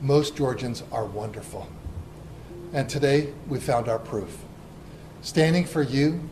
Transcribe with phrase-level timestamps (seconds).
[0.00, 1.68] Most Georgians are wonderful.
[2.72, 4.44] And today we found our proof.
[5.20, 6.26] Standing for you,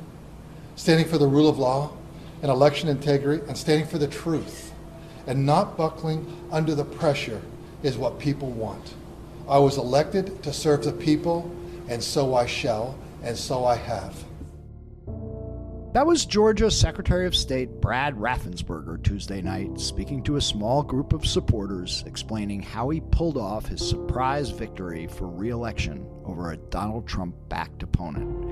[0.76, 1.92] standing for the rule of law
[2.40, 4.72] and election integrity, and standing for the truth,
[5.26, 7.42] and not buckling under the pressure
[7.82, 8.94] is what people want.
[9.46, 11.50] I was elected to serve the people,
[11.88, 14.24] and so I shall, and so I have.
[15.98, 21.12] That was Georgia Secretary of State Brad Raffensperger Tuesday night, speaking to a small group
[21.12, 26.56] of supporters, explaining how he pulled off his surprise victory for re election over a
[26.56, 28.48] Donald Trump backed opponent.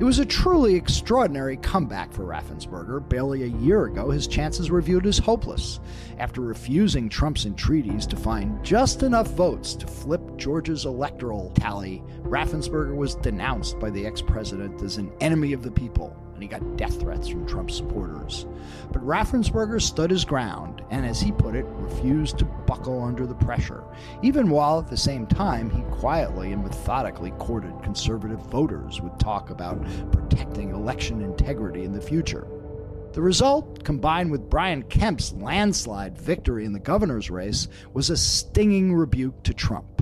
[0.00, 3.08] It was a truly extraordinary comeback for Raffensperger.
[3.08, 5.78] Barely a year ago, his chances were viewed as hopeless.
[6.18, 12.96] After refusing Trump's entreaties to find just enough votes to flip Georgia's electoral tally, Raffensperger
[12.96, 16.76] was denounced by the ex president as an enemy of the people and he got
[16.76, 18.46] death threats from Trump supporters.
[18.92, 23.34] But Raffensperger stood his ground and, as he put it, refused to buckle under the
[23.34, 23.82] pressure,
[24.22, 29.50] even while at the same time he quietly and methodically courted conservative voters with talk
[29.50, 32.46] about protecting election integrity in the future.
[33.14, 38.94] The result, combined with Brian Kemp's landslide victory in the governor's race, was a stinging
[38.94, 39.97] rebuke to Trump.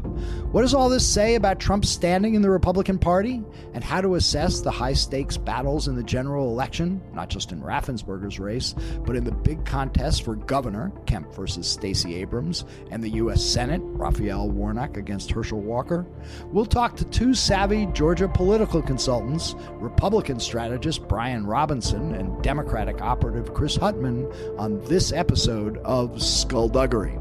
[0.53, 3.43] What does all this say about Trump's standing in the Republican Party
[3.75, 7.61] and how to assess the high stakes battles in the general election, not just in
[7.61, 8.75] Raffensperger's race,
[9.05, 13.45] but in the big contest for governor, Kemp versus Stacey Abrams, and the U.S.
[13.45, 16.07] Senate, Raphael Warnock against Herschel Walker?
[16.47, 23.53] We'll talk to two savvy Georgia political consultants, Republican strategist Brian Robinson and Democratic operative
[23.53, 27.19] Chris Huttman, on this episode of Skullduggery.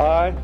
[0.00, 0.34] I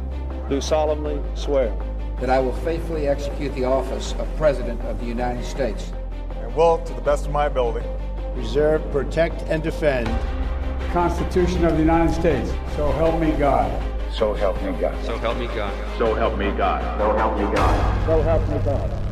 [0.51, 1.75] do solemnly swear
[2.21, 5.93] that I will faithfully execute the office of President of the United States
[6.41, 7.87] and will, to the best of my ability,
[8.35, 12.51] preserve, protect, and defend the Constitution of the United States.
[12.77, 13.71] So help me God.
[14.13, 15.05] So help me God.
[15.07, 15.98] So help me God.
[15.98, 16.98] So help me God.
[16.98, 18.07] So help me God.
[18.07, 19.06] So help me God.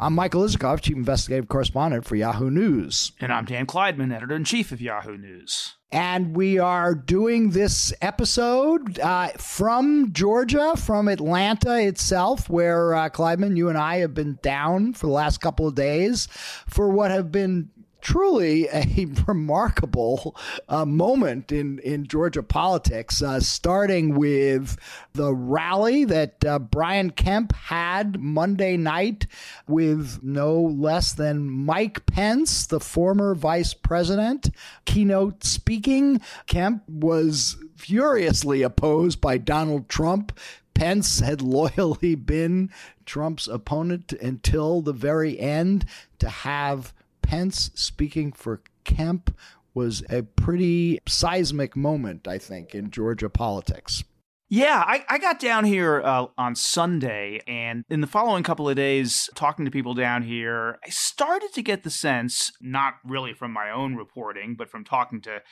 [0.00, 3.10] I'm Michael Isikoff, Chief Investigative Correspondent for Yahoo News.
[3.18, 5.74] And I'm Dan Klaidman, Editor in Chief of Yahoo News.
[5.90, 13.56] And we are doing this episode uh, from Georgia, from Atlanta itself, where uh, Klaidman,
[13.56, 16.28] you and I have been down for the last couple of days
[16.68, 17.70] for what have been
[18.00, 20.36] truly a remarkable
[20.68, 24.76] uh, moment in, in Georgia politics, uh, starting with
[25.12, 29.26] the rally that uh, Brian Kemp had Monday night
[29.66, 34.50] with no less than Mike Pence, the former vice president,
[34.84, 36.20] keynote speaking.
[36.46, 40.38] Kemp was furiously opposed by Donald Trump.
[40.74, 42.70] Pence had loyally been
[43.04, 45.84] Trump's opponent until the very end
[46.18, 46.92] to have
[47.28, 49.36] Pence speaking for Kemp
[49.74, 54.02] was a pretty seismic moment, I think, in Georgia politics.
[54.50, 58.76] Yeah, I, I got down here uh, on Sunday, and in the following couple of
[58.76, 63.52] days, talking to people down here, I started to get the sense, not really from
[63.52, 65.42] my own reporting, but from talking to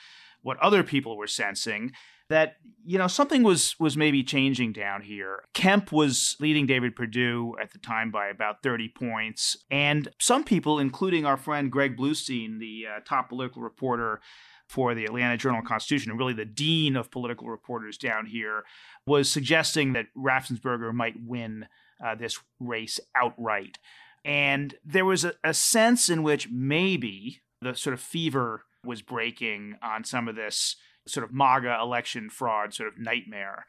[0.41, 1.91] what other people were sensing,
[2.29, 5.43] that you know something was was maybe changing down here.
[5.53, 10.79] Kemp was leading David Perdue at the time by about 30 points, and some people,
[10.79, 14.21] including our friend Greg Bluestein, the uh, top political reporter
[14.67, 18.63] for the Atlanta Journal Constitution, and really the dean of political reporters down here,
[19.05, 21.67] was suggesting that Raffensperger might win
[22.05, 23.79] uh, this race outright.
[24.25, 29.75] And there was a, a sense in which maybe the sort of fever was breaking
[29.81, 30.75] on some of this
[31.07, 33.65] sort of MAGA election fraud sort of nightmare.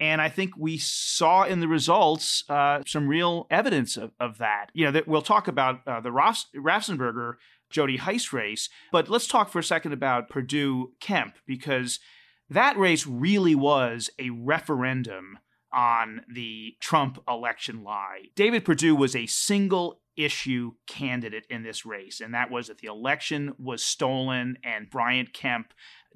[0.00, 4.70] And I think we saw in the results uh, some real evidence of, of that.
[4.72, 7.34] You know, that we'll talk about uh, the Raff- Raffensperger
[7.70, 12.00] Jody Hice race, but let's talk for a second about Perdue Kemp because
[12.48, 15.38] that race really was a referendum
[15.72, 18.24] on the Trump election lie.
[18.34, 22.88] David Perdue was a single issue candidate in this race, and that was that the
[22.88, 25.72] election was stolen and Brian Kemp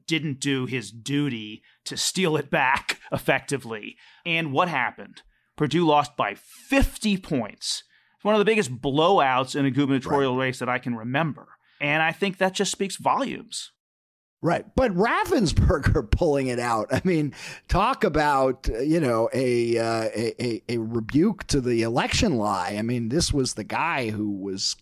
[0.07, 3.97] didn't do his duty to steal it back effectively.
[4.27, 5.23] And what happened?
[5.57, 7.85] Perdue lost by 50 points.
[8.25, 10.47] One of the biggest blowouts in a gubernatorial right.
[10.47, 11.47] race that I can remember.
[11.79, 13.73] And I think that just speaks volumes.
[14.41, 14.65] Right.
[14.75, 16.89] But Raffensperger pulling it out.
[16.91, 17.35] I mean,
[17.69, 22.77] talk about, you know, a, uh, a, a rebuke to the election lie.
[22.79, 24.77] I mean, this was the guy who was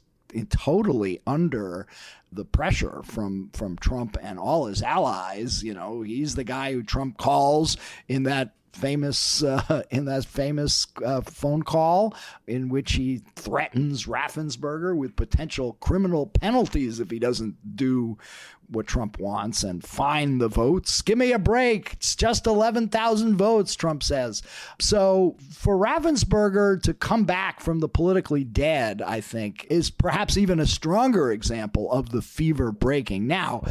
[0.50, 1.88] totally under
[2.31, 5.65] the pressure from from Trump and all his allies.
[5.65, 10.87] You know, he's the guy who Trump calls in that famous uh, in that famous
[11.05, 12.15] uh, phone call
[12.47, 18.19] in which he threatens Raffensperger with potential criminal penalties if he doesn't do
[18.73, 21.03] what Trump wants and find the votes.
[21.03, 21.93] Give me a break.
[21.95, 24.43] It's just 11,000 votes, Trump says.
[24.81, 30.59] So for Raffensperger to come back from the politically dead, I think, is perhaps even
[30.59, 33.27] a stronger example of the fever breaking.
[33.27, 33.65] Now,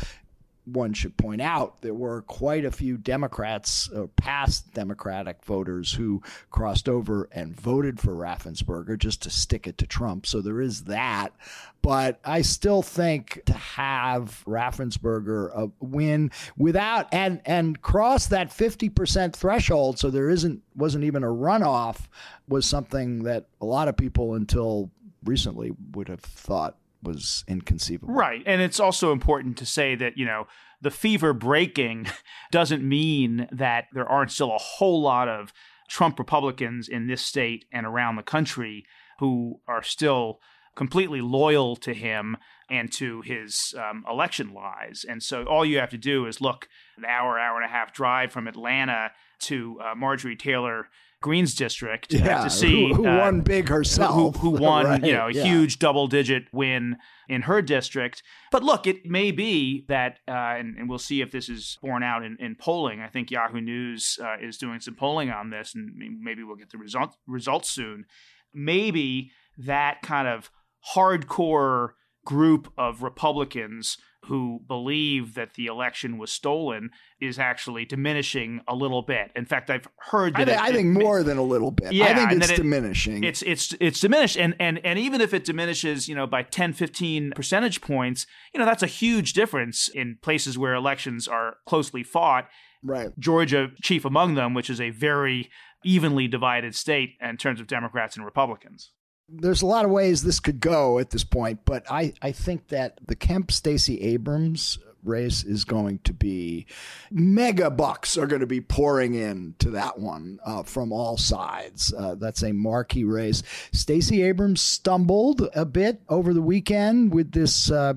[0.65, 6.21] one should point out there were quite a few Democrats, or past Democratic voters, who
[6.49, 10.25] crossed over and voted for Raffensperger just to stick it to Trump.
[10.25, 11.33] So there is that.
[11.81, 18.87] But I still think to have Raffensperger uh, win without and and cross that fifty
[18.87, 22.07] percent threshold, so there isn't wasn't even a runoff,
[22.47, 24.91] was something that a lot of people until
[25.23, 28.13] recently would have thought was inconceivable.
[28.13, 28.43] Right.
[28.45, 30.47] And it's also important to say that, you know,
[30.81, 32.07] the fever breaking
[32.51, 35.53] doesn't mean that there aren't still a whole lot of
[35.89, 38.85] Trump Republicans in this state and around the country
[39.19, 40.39] who are still
[40.75, 42.37] completely loyal to him
[42.69, 45.05] and to his um, election lies.
[45.07, 47.93] And so all you have to do is look an hour, hour and a half
[47.93, 49.11] drive from Atlanta
[49.41, 50.87] to uh, Marjorie Taylor
[51.21, 55.03] Greene's district yeah, to see who, who uh, won big herself, who, who won right,
[55.05, 55.43] you know a yeah.
[55.43, 56.97] huge double digit win
[57.29, 58.23] in her district.
[58.51, 62.03] But look, it may be that, uh, and, and, we'll see if this is borne
[62.03, 62.99] out in, in polling.
[62.99, 66.71] I think Yahoo News uh, is doing some polling on this, and maybe we'll get
[66.71, 68.05] the result, results soon.
[68.53, 70.49] Maybe that kind of
[70.95, 71.91] hardcore
[72.25, 79.01] group of Republicans who believe that the election was stolen is actually diminishing a little
[79.01, 79.31] bit.
[79.35, 81.71] In fact, I've heard that I, think, it, I think it, more than a little
[81.71, 81.91] bit.
[81.91, 83.23] Yeah, I think it's it- diminishing.
[83.23, 86.73] It's it's it's diminished and and and even if it diminishes, you know, by 10
[86.73, 92.03] 15 percentage points, you know, that's a huge difference in places where elections are closely
[92.03, 92.47] fought.
[92.83, 93.09] right.
[93.19, 95.49] Georgia chief among them, which is a very
[95.83, 98.91] evenly divided state in terms of Democrats and Republicans.
[99.33, 102.67] There's a lot of ways this could go at this point, but I, I think
[102.67, 106.65] that the Kemp Stacey Abrams race is going to be
[107.09, 111.93] mega bucks are going to be pouring in to that one uh, from all sides.
[111.93, 113.43] Uh, that's a marquee race.
[113.71, 117.71] Stacey Abrams stumbled a bit over the weekend with this.
[117.71, 117.93] Uh,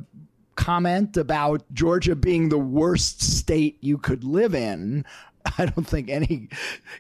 [0.57, 5.05] comment about Georgia being the worst state you could live in.
[5.59, 6.49] I don't think any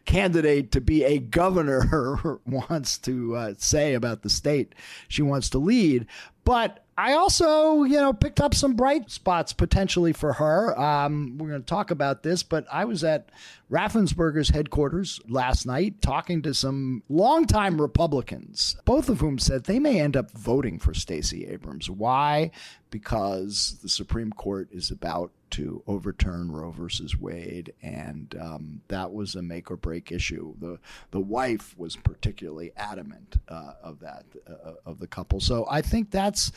[0.05, 4.75] candidate to be a governor wants to uh, say about the state
[5.08, 6.06] she wants to lead.
[6.44, 10.79] But I also, you know, picked up some bright spots potentially for her.
[10.79, 13.31] Um, we're going to talk about this, but I was at
[13.70, 20.00] Raffensperger's headquarters last night talking to some longtime Republicans, both of whom said they may
[20.00, 21.91] end up voting for Stacey Abrams.
[21.91, 22.50] Why?
[22.91, 29.35] Because the Supreme Court is about to overturn Roe versus Wade, and um, that was
[29.35, 30.55] a make or break issue.
[30.58, 30.79] the
[31.11, 35.41] The wife was particularly adamant uh, of that uh, of the couple.
[35.41, 36.52] So I think that's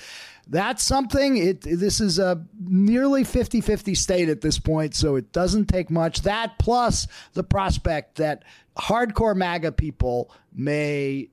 [0.48, 1.38] that's something.
[1.38, 6.22] It this is a nearly 50-50 state at this point, so it doesn't take much.
[6.22, 8.44] That plus the prospect that
[8.78, 11.30] hardcore MAGA people may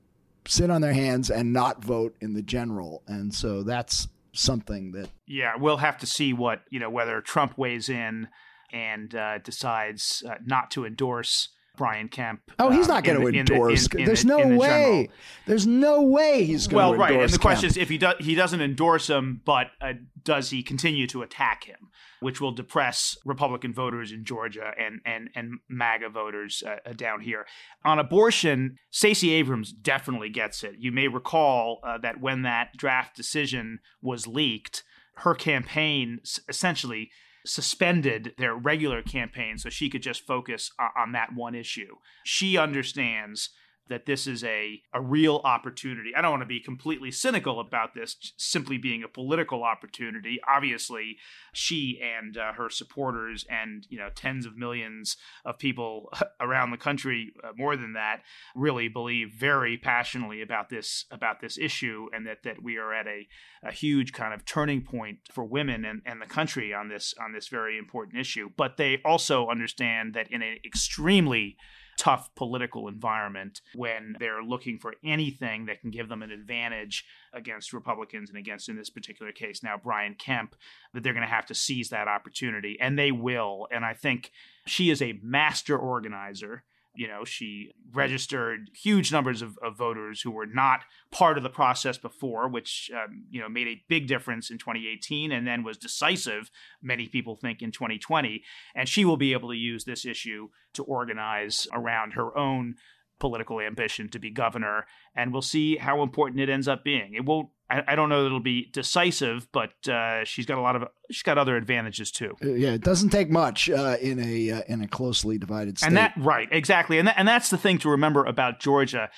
[0.46, 5.08] sit on their hands and not vote in the general, and so that's something that
[5.26, 8.28] Yeah, we'll have to see what, you know, whether Trump weighs in
[8.72, 12.40] and uh, decides uh, not to endorse Brian Kemp.
[12.58, 13.86] Oh, he's um, not going to in the- endorse.
[13.88, 14.68] in- in There's the- no the way.
[14.68, 15.06] general.
[15.46, 17.32] There's no way he's going to Well, to right, endorse.
[17.32, 20.62] and the question is if he does, he doesn't endorse him, but uh, does he
[20.62, 21.90] continue to attack him,
[22.20, 27.20] which will depress Republican voters in Georgia and and and MAGA voters uh, uh, down
[27.20, 27.44] here.
[27.84, 30.76] On abortion, Stacey Abrams definitely gets it.
[30.78, 34.84] You may recall uh, that when that draft decision was leaked,
[35.16, 37.10] her campaign essentially
[37.46, 41.96] suspended their regular campaign so she could just focus on that one issue.
[42.24, 43.50] She understands
[43.88, 46.12] that this is a, a real opportunity.
[46.16, 50.38] I don't want to be completely cynical about this simply being a political opportunity.
[50.48, 51.18] Obviously,
[51.52, 56.10] she and uh, her supporters and you know tens of millions of people
[56.40, 58.22] around the country, uh, more than that,
[58.54, 63.06] really believe very passionately about this about this issue, and that that we are at
[63.06, 63.26] a,
[63.62, 67.32] a huge kind of turning point for women and, and the country on this on
[67.32, 68.48] this very important issue.
[68.56, 71.56] But they also understand that in an extremely
[71.96, 77.72] tough political environment when they're looking for anything that can give them an advantage against
[77.72, 80.54] Republicans and against, in this particular case, now Brian Kemp,
[80.92, 82.78] that they're going to have to seize that opportunity.
[82.80, 83.68] And they will.
[83.70, 84.30] And I think
[84.66, 86.64] she is a master organizer.
[86.94, 91.50] You know, she registered huge numbers of, of voters who were not part of the
[91.50, 95.76] process before, which, um, you know, made a big difference in 2018 and then was
[95.76, 96.50] decisive,
[96.82, 98.42] many people think, in 2020.
[98.74, 102.76] And she will be able to use this issue to organize around her own
[103.20, 107.14] political ambition to be governor, and we'll see how important it ends up being.
[107.14, 107.48] It won't.
[107.70, 110.84] I, I don't know that it'll be decisive, but uh, she's got a lot of.
[111.10, 112.36] She's got other advantages too.
[112.42, 115.88] Uh, yeah, it doesn't take much uh, in a uh, in a closely divided state.
[115.88, 119.10] And that right, exactly, and that, and that's the thing to remember about Georgia.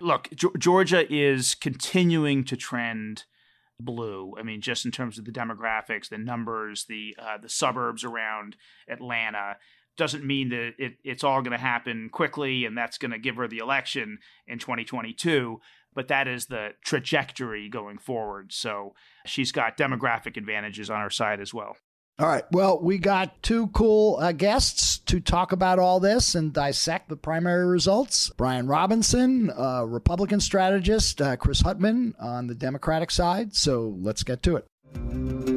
[0.00, 3.24] Look, G- Georgia is continuing to trend
[3.78, 4.34] blue.
[4.38, 8.56] I mean, just in terms of the demographics, the numbers, the uh, the suburbs around
[8.88, 9.56] Atlanta
[9.96, 13.36] doesn't mean that it, it's all going to happen quickly and that's going to give
[13.36, 15.60] her the election in 2022
[15.94, 18.52] but that is the trajectory going forward.
[18.52, 18.92] So
[19.24, 21.74] she's got demographic advantages on her side as well.
[22.18, 22.44] All right.
[22.52, 27.16] Well we got two cool uh, guests to talk about all this and dissect the
[27.16, 28.30] primary results.
[28.36, 29.50] Brian robinson
[29.86, 33.54] republican strategist uh, chris huttman on the democratic side.
[33.54, 35.55] So let's get to it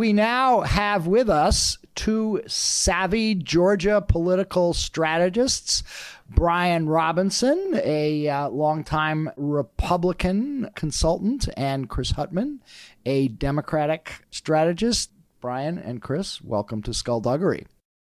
[0.00, 5.82] We now have with us two savvy Georgia political strategists.
[6.26, 12.60] Brian Robinson, a uh, longtime Republican consultant, and Chris Huttman,
[13.04, 15.10] a Democratic strategist.
[15.38, 17.66] Brian and Chris, welcome to Skullduggery.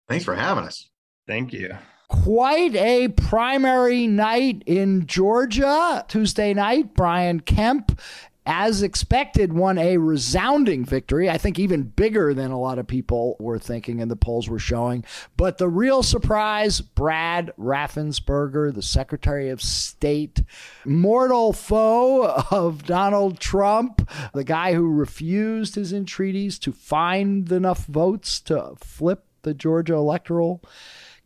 [0.09, 0.91] Thanks for having us.
[1.27, 1.75] Thank you.
[2.09, 6.05] Quite a primary night in Georgia.
[6.09, 7.99] Tuesday night, Brian Kemp
[8.49, 11.29] as expected, won a resounding victory.
[11.29, 14.59] I think even bigger than a lot of people were thinking and the polls were
[14.59, 15.05] showing.
[15.37, 20.41] But the real surprise Brad Raffensperger, the Secretary of State,
[20.87, 28.41] mortal foe of Donald Trump, the guy who refused his entreaties to find enough votes
[28.41, 30.63] to flip the Georgia electoral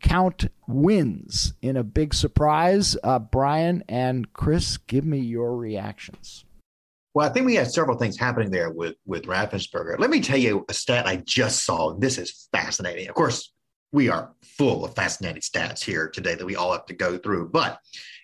[0.01, 2.97] count wins in a big surprise.
[3.01, 6.42] Uh, Brian and Chris, give me your reactions.
[7.13, 9.99] Well, I think we had several things happening there with with Raffensperger.
[9.99, 11.93] Let me tell you a stat I just saw.
[11.93, 13.07] This is fascinating.
[13.07, 13.53] Of course,
[13.91, 17.49] we are full of fascinating stats here today that we all have to go through.
[17.49, 17.79] But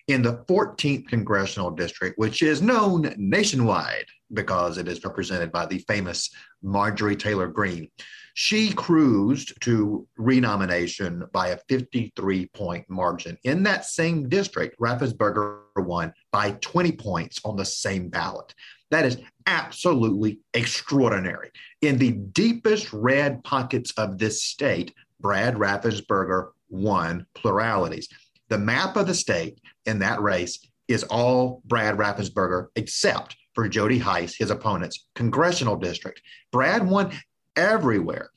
[0.08, 5.79] in the 14th congressional district, which is known nationwide because it is represented by the
[5.88, 6.31] famous
[6.63, 7.89] Marjorie Taylor Greene,
[8.34, 13.38] she cruised to renomination by a 53 point margin.
[13.43, 18.53] In that same district, Raffensperger won by 20 points on the same ballot.
[18.91, 21.51] That is absolutely extraordinary.
[21.81, 28.08] In the deepest red pockets of this state, Brad Raffensperger won pluralities.
[28.48, 34.00] The map of the state in that race is all Brad Raffensperger except for Jody
[34.00, 36.22] Hice, his opponent's congressional district.
[36.51, 37.12] Brad won
[37.55, 38.29] everywhere.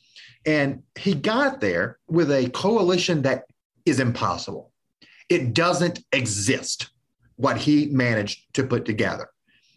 [0.45, 3.45] And he got there with a coalition that
[3.87, 4.73] is impossible.
[5.29, 6.91] It doesn't exist,
[7.37, 9.32] what he managed to put together.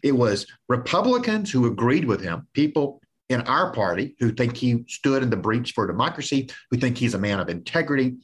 [0.06, 5.24] It was Republicans who agreed with him, people in our party who think he stood
[5.24, 8.14] in the breach for democracy, who think he's a man of integrity,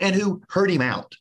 [0.00, 1.14] and who heard him out.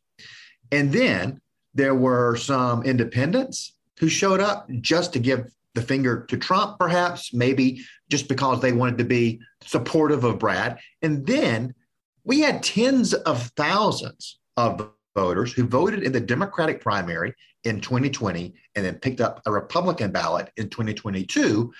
[0.71, 1.41] And then
[1.73, 7.33] there were some independents who showed up just to give the finger to Trump, perhaps,
[7.33, 10.79] maybe just because they wanted to be supportive of Brad.
[11.01, 11.75] And then
[12.23, 18.53] we had tens of thousands of voters who voted in the Democratic primary in 2020
[18.75, 21.73] and then picked up a Republican ballot in 2022,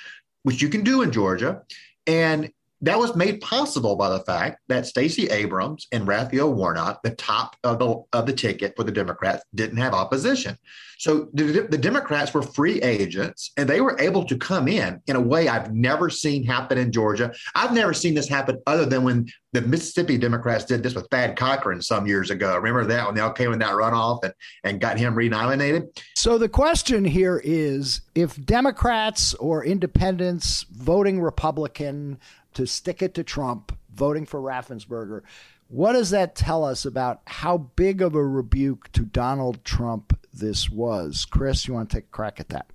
[0.43, 1.61] which you can do in Georgia.
[2.07, 2.51] And
[2.81, 7.55] that was made possible by the fact that Stacey Abrams and Raphael Warnock, the top
[7.63, 10.57] of the, of the ticket for the Democrats, didn't have opposition.
[10.97, 15.15] So the, the Democrats were free agents and they were able to come in in
[15.15, 17.33] a way I've never seen happen in Georgia.
[17.53, 21.37] I've never seen this happen other than when the Mississippi Democrats did this with Thad
[21.37, 22.55] Cochran some years ago.
[22.55, 25.87] Remember that when they all came in that runoff and, and got him renominated?
[26.15, 32.19] So the question here is if Democrats or independents voting Republican
[32.55, 35.21] to stick it to Trump, voting for Raffensperger.
[35.67, 40.69] What does that tell us about how big of a rebuke to Donald Trump this
[40.69, 41.25] was?
[41.25, 42.67] Chris, you want to take a crack at that?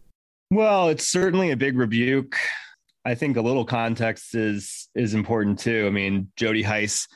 [0.50, 2.36] Well, it's certainly a big rebuke.
[3.04, 5.86] I think a little context is is important too.
[5.86, 7.06] I mean, Jody Hice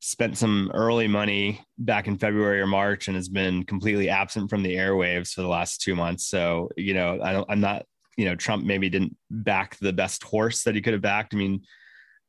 [0.00, 4.64] spent some early money back in February or March and has been completely absent from
[4.64, 6.26] the airwaves for the last two months.
[6.26, 10.64] So, you know, I am not, you know, Trump maybe didn't back the best horse
[10.64, 11.34] that he could have backed.
[11.34, 11.62] I mean,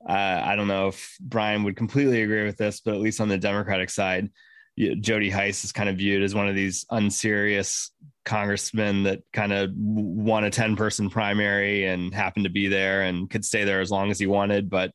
[0.08, 3.30] uh, I don't know if Brian would completely agree with this, but at least on
[3.30, 4.30] the Democratic side,
[4.78, 7.92] Jody Hice is kind of viewed as one of these unserious
[8.26, 13.30] congressmen that kind of won a 10 person primary and happened to be there and
[13.30, 14.70] could stay there as long as he wanted.
[14.70, 14.92] But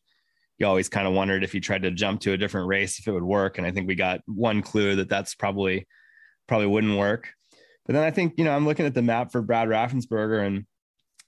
[0.58, 3.06] you always kind of wondered if he tried to jump to a different race, if
[3.06, 3.58] it would work.
[3.58, 5.86] And I think we got one clue that that's probably,
[6.48, 7.30] probably wouldn't work.
[7.86, 10.66] But then I think, you know, I'm looking at the map for Brad Raffensperger and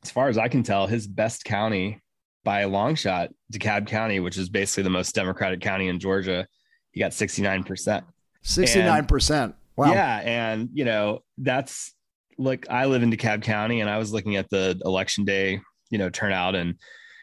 [0.03, 2.01] as far as I can tell, his best county
[2.45, 6.47] by a long shot, DeKalb County, which is basically the most Democratic county in Georgia,
[6.93, 8.03] he got 69%.
[8.45, 9.55] 69%.
[9.77, 9.93] Wow.
[9.93, 10.21] Yeah.
[10.25, 11.95] And, you know, that's
[12.39, 15.99] like I live in DeKalb County and I was looking at the election day, you
[15.99, 16.75] know, turnout and,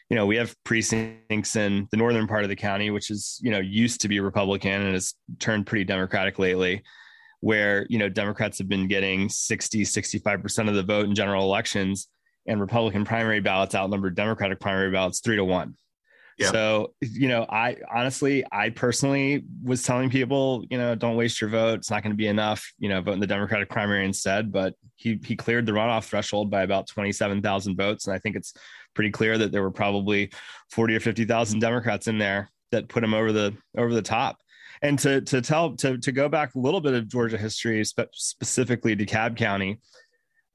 [0.10, 3.52] you know, we have precincts in the northern part of the county, which is, you
[3.52, 6.82] know, used to be Republican and has turned pretty Democratic lately,
[7.42, 12.08] where, you know, Democrats have been getting 60, 65% of the vote in general elections
[12.48, 15.76] and Republican primary ballots outnumbered Democratic primary ballots three to one.
[16.38, 16.52] Yeah.
[16.52, 21.50] So, you know, I honestly, I personally was telling people, you know, don't waste your
[21.50, 21.80] vote.
[21.80, 24.52] It's not going to be enough, you know, vote in the Democratic primary instead.
[24.52, 28.06] But he he cleared the runoff threshold by about 27,000 votes.
[28.06, 28.54] And I think it's
[28.94, 30.32] pretty clear that there were probably
[30.72, 34.38] 40 or 50,000 Democrats in there that put him over the over the top.
[34.84, 38.14] And to to tell to to go back a little bit of Georgia history, spe-
[38.14, 39.80] specifically DeKalb County,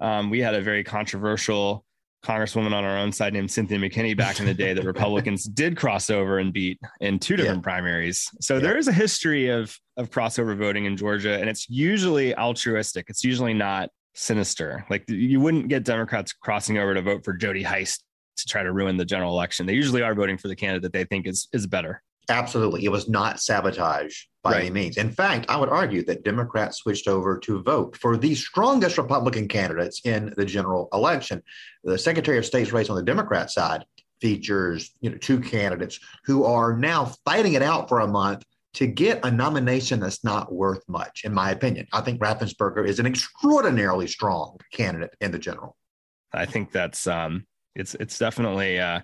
[0.02, 1.84] um, we had a very controversial
[2.24, 5.76] congresswoman on our own side named Cynthia McKinney back in the day that Republicans did
[5.76, 7.62] cross over and beat in two different yeah.
[7.62, 8.28] primaries.
[8.40, 8.60] So yeah.
[8.60, 13.06] there is a history of of crossover voting in Georgia, and it's usually altruistic.
[13.08, 14.84] It's usually not sinister.
[14.90, 17.98] Like you wouldn't get Democrats crossing over to vote for Jody Hice
[18.36, 19.66] to try to ruin the general election.
[19.66, 22.02] They usually are voting for the candidate they think is is better.
[22.28, 22.84] Absolutely.
[22.84, 24.60] It was not sabotage by right.
[24.62, 24.96] any means.
[24.96, 29.48] In fact, I would argue that Democrats switched over to vote for the strongest Republican
[29.48, 31.42] candidates in the general election.
[31.84, 33.84] The Secretary of State's race on the Democrat side
[34.20, 38.86] features, you know, two candidates who are now fighting it out for a month to
[38.86, 41.86] get a nomination that's not worth much, in my opinion.
[41.92, 45.76] I think Raffensperger is an extraordinarily strong candidate in the general.
[46.32, 49.00] I think that's um it's it's definitely uh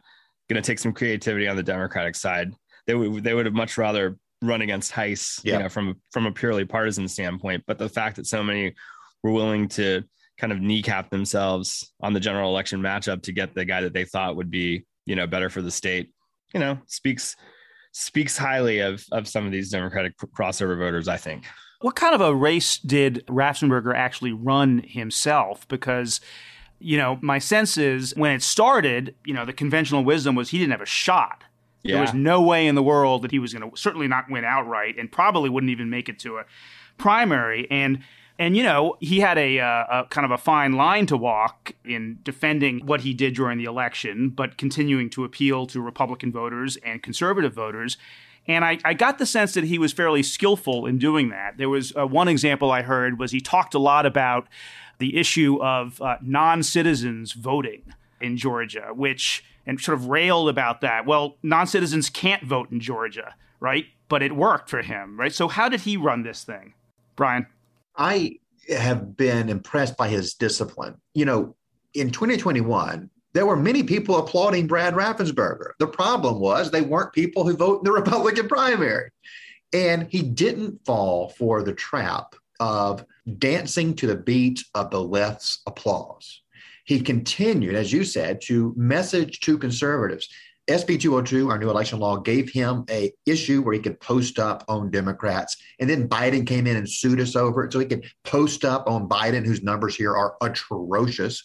[0.48, 2.52] going to take some creativity on the Democratic side
[2.88, 5.52] they would they would have much rather run against Hice, yeah.
[5.52, 7.62] you know, from from a purely partisan standpoint.
[7.66, 8.74] But the fact that so many
[9.22, 10.02] were willing to
[10.38, 14.04] kind of kneecap themselves on the general election matchup to get the guy that they
[14.04, 16.12] thought would be, you know, better for the state,
[16.54, 17.36] you know, speaks
[17.92, 21.44] speaks highly of of some of these Democratic crossover voters, I think.
[21.80, 25.68] What kind of a race did Raffensperger actually run himself?
[25.68, 26.20] Because
[26.80, 30.58] you know, my sense is when it started, you know, the conventional wisdom was he
[30.58, 31.42] didn't have a shot.
[31.82, 31.94] Yeah.
[31.94, 34.44] There was no way in the world that he was going to certainly not win
[34.44, 36.44] outright, and probably wouldn't even make it to a
[36.96, 37.66] primary.
[37.70, 38.00] And
[38.38, 41.72] and you know he had a, uh, a kind of a fine line to walk
[41.84, 46.76] in defending what he did during the election, but continuing to appeal to Republican voters
[46.78, 47.96] and conservative voters.
[48.46, 51.58] And I, I, got the sense that he was fairly skillful in doing that.
[51.58, 54.48] There was uh, one example I heard was he talked a lot about
[54.98, 57.82] the issue of uh, non-citizens voting
[58.20, 61.06] in Georgia, which and sort of railed about that.
[61.06, 63.84] Well, non citizens can't vote in Georgia, right?
[64.08, 65.32] But it worked for him, right?
[65.32, 66.74] So, how did he run this thing,
[67.14, 67.46] Brian?
[67.96, 68.38] I
[68.70, 70.96] have been impressed by his discipline.
[71.14, 71.56] You know,
[71.94, 75.72] in 2021, there were many people applauding Brad Raffensperger.
[75.78, 79.10] The problem was they weren't people who vote in the Republican primary.
[79.74, 83.04] And he didn't fall for the trap of
[83.38, 86.40] dancing to the beat of the left's applause
[86.88, 90.26] he continued, as you said, to message to conservatives.
[90.70, 94.64] SB 202, our new election law, gave him a issue where he could post up
[94.68, 95.58] on Democrats.
[95.78, 97.74] And then Biden came in and sued us over it.
[97.74, 101.44] So he could post up on Biden, whose numbers here are atrocious.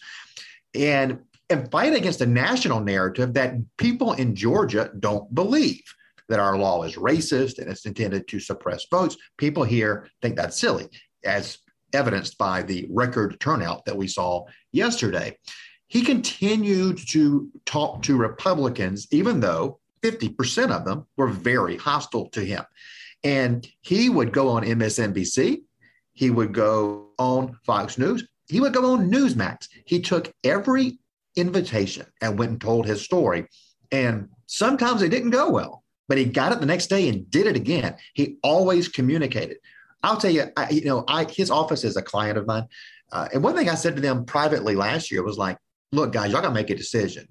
[0.74, 5.84] And, and fight against a national narrative that people in Georgia don't believe
[6.30, 9.18] that our law is racist and it's intended to suppress votes.
[9.38, 10.88] People here think that's silly,
[11.26, 11.58] as
[11.94, 15.38] evidenced by the record turnout that we saw yesterday.
[15.88, 22.44] He continued to talk to Republicans, even though 50% of them were very hostile to
[22.44, 22.64] him.
[23.24, 25.62] And he would go on MSNBC,
[26.14, 29.68] he would go on Fox News, he would go on Newsmax.
[29.86, 31.00] He took every
[31.36, 33.48] invitation and went and told his story.
[33.92, 37.48] And sometimes it didn't go well, but he got it the next day and did
[37.48, 37.96] it again.
[38.14, 39.58] He always communicated.
[40.04, 42.68] I'll tell you, I, you know, I, his office is a client of mine.
[43.12, 45.58] Uh, and one thing I said to them privately last year was like,
[45.92, 47.28] look, guys, y'all got to make a decision.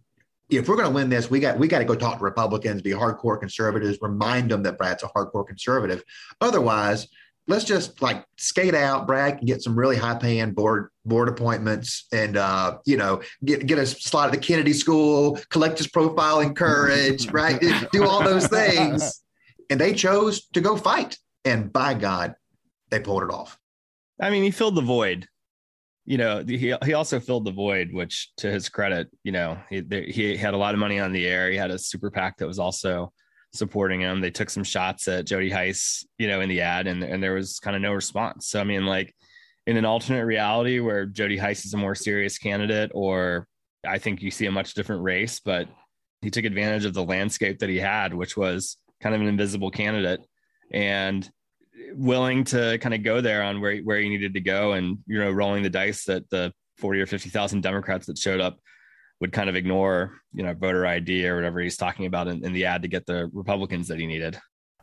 [0.48, 2.82] If we're going to win this, we got we got to go talk to Republicans,
[2.82, 6.02] be hardcore conservatives, remind them that Brad's a hardcore conservative.
[6.40, 7.08] Otherwise,
[7.48, 9.06] let's just like skate out.
[9.06, 13.66] Brad can get some really high paying board board appointments, and uh, you know get
[13.66, 17.62] get a slot at the Kennedy School, collect his profile in courage, right?
[17.92, 19.22] Do all those things,
[19.70, 21.18] and they chose to go fight.
[21.44, 22.35] And by God,
[22.92, 23.59] they pulled it off.
[24.20, 25.26] I mean, he filled the void.
[26.05, 29.83] You know, he he also filled the void, which to his credit, you know, he
[30.09, 31.50] he had a lot of money on the air.
[31.50, 33.12] He had a super PAC that was also
[33.55, 34.20] supporting him.
[34.20, 37.35] They took some shots at Jody Hice, you know, in the ad, and and there
[37.35, 38.48] was kind of no response.
[38.48, 39.14] So I mean, like
[39.66, 43.46] in an alternate reality where Jody Hice is a more serious candidate, or
[43.87, 45.68] I think you see a much different race, but
[46.20, 49.70] he took advantage of the landscape that he had, which was kind of an invisible
[49.70, 50.20] candidate
[50.72, 51.31] and
[51.95, 55.18] willing to kind of go there on where, where he needed to go and, you
[55.18, 58.59] know, rolling the dice that the 40 or 50,000 Democrats that showed up
[59.21, 62.53] would kind of ignore, you know, voter ID or whatever he's talking about in, in
[62.53, 64.38] the ad to get the Republicans that he needed.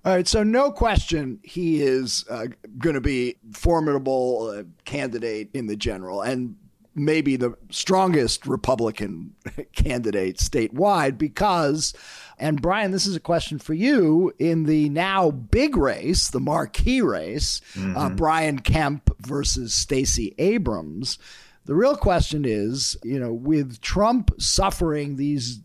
[0.05, 5.67] All right, so no question he is uh, going to be formidable uh, candidate in
[5.67, 6.55] the general and
[6.95, 9.33] maybe the strongest Republican
[9.73, 11.93] candidate statewide because
[12.39, 17.01] and Brian, this is a question for you in the now big race, the marquee
[17.01, 17.97] race, uh, mm-hmm.
[17.97, 21.19] uh, Brian Kemp versus Stacey Abrams.
[21.65, 25.59] The real question is, you know, with Trump suffering these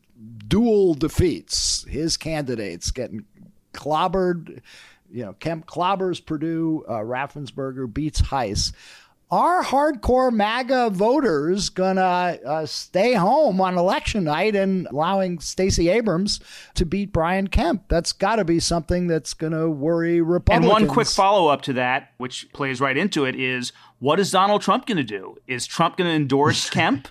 [0.48, 3.24] dual defeats, his candidates getting
[3.72, 4.60] clobbered.
[5.10, 8.72] You know, Kemp clobbers Perdue, uh, Raffensperger beats Hice.
[9.30, 16.40] Are hardcore MAGA voters gonna uh, stay home on election night and allowing Stacey Abrams
[16.74, 17.84] to beat Brian Kemp?
[17.88, 20.64] That's got to be something that's gonna worry Republicans.
[20.64, 24.30] And one quick follow up to that, which plays right into it, is what is
[24.30, 25.36] Donald Trump going to do?
[25.46, 27.08] Is Trump going to endorse Kemp,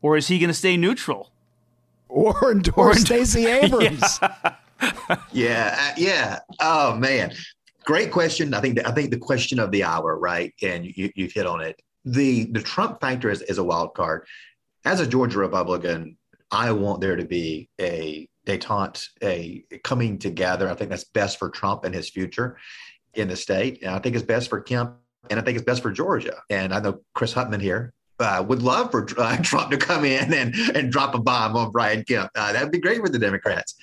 [0.00, 1.30] or is he going to stay neutral?
[2.08, 4.20] Or endorse Stacey Abrams?
[4.30, 4.56] Yeah
[5.32, 6.38] yeah, uh, yeah.
[6.60, 7.32] Oh man,
[7.84, 8.54] great question.
[8.54, 10.52] I think the, I think the question of the hour, right?
[10.62, 11.80] And you you hit on it.
[12.04, 14.26] The the Trump factor is, is a wild card.
[14.84, 16.16] As a Georgia Republican,
[16.50, 20.68] I want there to be a detente, a coming together.
[20.68, 22.56] I think that's best for Trump and his future
[23.14, 24.94] in the state, and I think it's best for Kemp,
[25.28, 26.40] and I think it's best for Georgia.
[26.48, 30.32] And I know Chris Huttman here uh, would love for uh, Trump to come in
[30.32, 32.30] and, and drop a bomb on Brian Kemp.
[32.34, 33.74] Uh, that'd be great for the Democrats.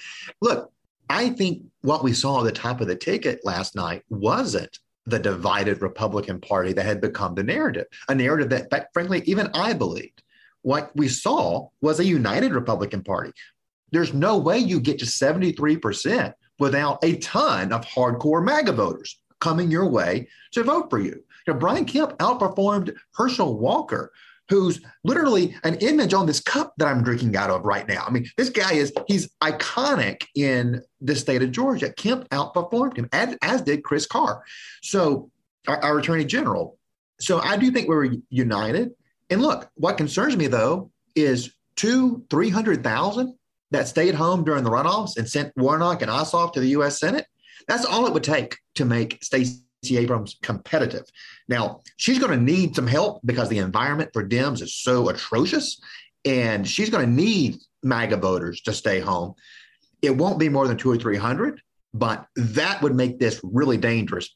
[0.41, 0.71] Look,
[1.10, 5.20] I think what we saw at the top of the ticket last night wasn't the
[5.20, 10.22] divided Republican Party that had become the narrative, a narrative that, frankly, even I believed.
[10.63, 13.32] What we saw was a united Republican Party.
[13.91, 19.72] There's no way you get to 73% without a ton of hardcore MAGA voters coming
[19.72, 21.24] your way to vote for you.
[21.48, 24.12] Know, Brian Kemp outperformed Herschel Walker,
[24.49, 28.03] who's literally an image on this cup that I'm drinking out of right now.
[28.05, 31.91] I mean, this guy is, he's iconic in the state of Georgia.
[31.91, 34.43] Kemp outperformed him, as, as did Chris Carr.
[34.81, 35.29] So,
[35.67, 36.77] our, our attorney general.
[37.19, 38.91] So, I do think we're united.
[39.29, 43.38] And look, what concerns me though is two, 300,000
[43.71, 46.99] that stayed home during the runoffs and sent Warnock and Ossoff to the U.S.
[46.99, 47.25] Senate.
[47.67, 49.62] That's all it would take to make Stacey
[49.95, 51.06] Abrams competitive.
[51.47, 55.80] Now, she's going to need some help because the environment for Dems is so atrocious,
[56.26, 59.36] and she's going to need MAGA voters to stay home.
[60.02, 61.62] It won't be more than two or 300,
[61.93, 64.36] but that would make this really dangerous.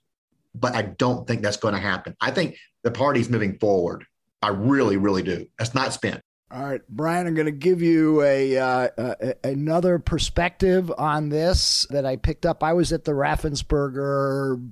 [0.56, 2.16] But I don't think that's going to happen.
[2.22, 4.06] I think the party's moving forward.
[4.42, 5.48] I really, really do.
[5.58, 6.22] That's not spent.
[6.54, 11.86] All right, Brian, I'm going to give you a, uh, a, another perspective on this
[11.92, 12.62] that I picked up.
[12.62, 14.70] I was at the Raffensperger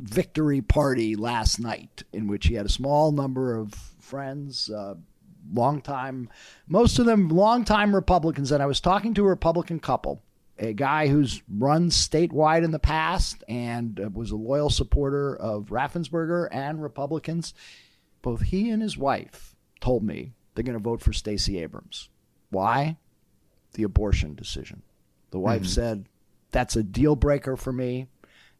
[0.00, 4.94] victory party last night in which he had a small number of friends, uh,
[5.52, 6.28] longtime,
[6.66, 8.50] most of them longtime Republicans.
[8.50, 10.22] And I was talking to a Republican couple,
[10.58, 15.66] a guy who's run statewide in the past and uh, was a loyal supporter of
[15.66, 17.54] Raffensperger and Republicans.
[18.22, 22.08] Both he and his wife told me they're going to vote for Stacey Abrams.
[22.50, 22.96] Why?
[23.74, 24.82] The abortion decision.
[25.30, 25.70] The wife mm-hmm.
[25.70, 26.08] said,
[26.50, 28.08] That's a deal breaker for me.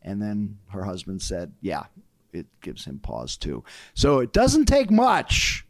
[0.03, 1.85] And then her husband said, Yeah,
[2.33, 3.65] it gives him pause too.
[3.95, 5.67] So it doesn't take much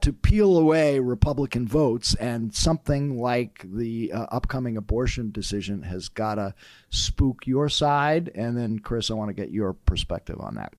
[0.00, 6.36] to peel away Republican votes, and something like the uh, upcoming abortion decision has got
[6.36, 6.54] to
[6.90, 8.30] spook your side.
[8.34, 10.72] And then, Chris, I want to get your perspective on that.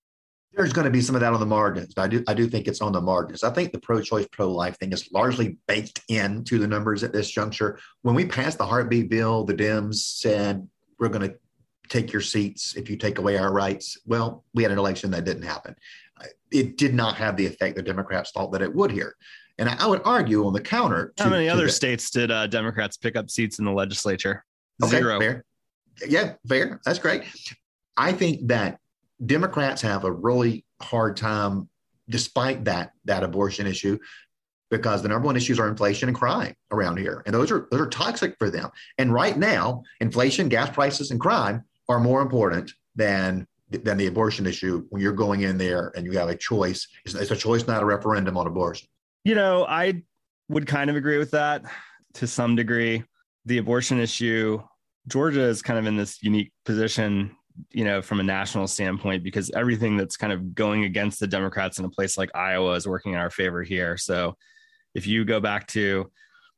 [0.54, 1.94] There's going to be some of that on the margins.
[1.98, 3.44] I do, I do think it's on the margins.
[3.44, 7.80] I think the pro-choice, pro-life thing is largely baked into the numbers at this juncture.
[8.02, 11.36] When we passed the heartbeat bill, the Dems said we're going to
[11.90, 13.98] take your seats if you take away our rights.
[14.06, 15.76] Well, we had an election that didn't happen.
[16.52, 19.16] It did not have the effect the Democrats thought that it would here.
[19.58, 21.14] And I, would argue on the counter.
[21.18, 24.46] To, How many other states did uh, Democrats pick up seats in the legislature?
[24.82, 25.20] Okay, Zero.
[25.20, 25.44] Fair.
[26.08, 26.80] Yeah, fair.
[26.86, 27.24] That's great.
[27.98, 28.80] I think that
[29.26, 31.68] Democrats have a really hard time,
[32.08, 34.00] despite that that abortion issue,
[34.72, 37.82] because the number one issues are inflation and crime around here, and those are those
[37.82, 38.70] are toxic for them.
[38.98, 44.48] And right now, inflation, gas prices, and crime are more important than than the abortion
[44.48, 46.88] issue when you're going in there and you have a choice.
[47.06, 48.88] It's, it's a choice, not a referendum on abortion.
[49.24, 50.02] You know, I
[50.48, 51.64] would kind of agree with that
[52.16, 53.04] to some degree.
[53.46, 54.60] The abortion issue,
[55.08, 57.36] Georgia is kind of in this unique position,
[57.72, 61.78] you know, from a national standpoint, because everything that's kind of going against the Democrats
[61.78, 63.98] in a place like Iowa is working in our favor here.
[63.98, 64.36] So
[64.96, 66.12] if you go back to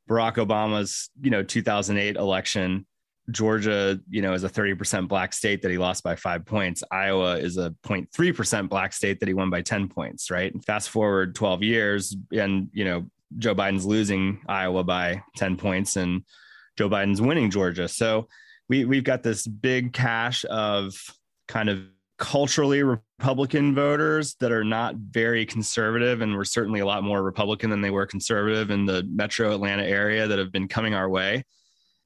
[0.08, 2.86] Barack Obama's, you know, 2008 election,
[3.30, 6.82] Georgia, you know, is a 30% black state that he lost by five points.
[6.90, 10.52] Iowa is a 0.3% black state that he won by 10 points, right?
[10.52, 13.06] And fast forward 12 years and, you know,
[13.38, 16.24] Joe Biden's losing Iowa by 10 points and
[16.76, 17.88] Joe Biden's winning Georgia.
[17.88, 18.28] So
[18.68, 20.94] we, we've got this big cache of
[21.48, 21.80] kind of
[22.18, 27.70] culturally Republican voters that are not very conservative and we're certainly a lot more Republican
[27.70, 31.44] than they were conservative in the metro Atlanta area that have been coming our way.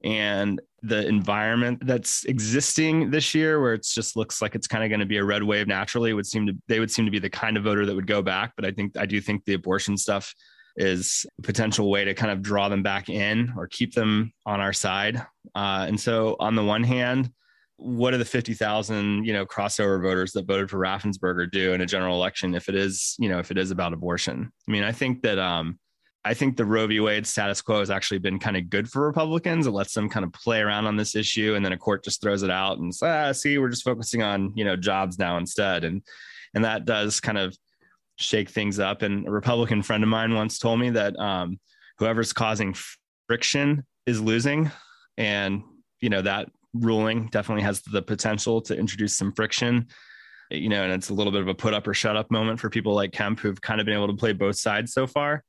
[0.03, 4.89] And the environment that's existing this year, where it just looks like it's kind of
[4.89, 7.19] going to be a red wave naturally, would seem to they would seem to be
[7.19, 8.53] the kind of voter that would go back.
[8.55, 10.33] But I think I do think the abortion stuff
[10.77, 14.61] is a potential way to kind of draw them back in or keep them on
[14.61, 15.17] our side.
[15.55, 17.31] Uh, and so, on the one hand,
[17.77, 21.85] what do the 50,000, you know, crossover voters that voted for Raffensperger do in a
[21.85, 24.51] general election if it is, you know, if it is about abortion?
[24.67, 25.79] I mean, I think that um,
[26.27, 26.99] I think the Roe v.
[26.99, 29.65] Wade status quo has actually been kind of good for Republicans.
[29.65, 32.21] It lets them kind of play around on this issue, and then a court just
[32.21, 35.37] throws it out and says, ah, "See, we're just focusing on you know jobs now
[35.37, 36.01] instead," and
[36.53, 37.55] and that does kind of
[38.17, 39.03] shake things up.
[39.03, 41.61] And a Republican friend of mine once told me that um,
[41.97, 42.75] whoever's causing
[43.27, 44.69] friction is losing,
[45.17, 45.63] and
[46.01, 49.87] you know that ruling definitely has the potential to introduce some friction.
[50.51, 52.59] You know, and it's a little bit of a put up or shut up moment
[52.59, 55.45] for people like Kemp who've kind of been able to play both sides so far.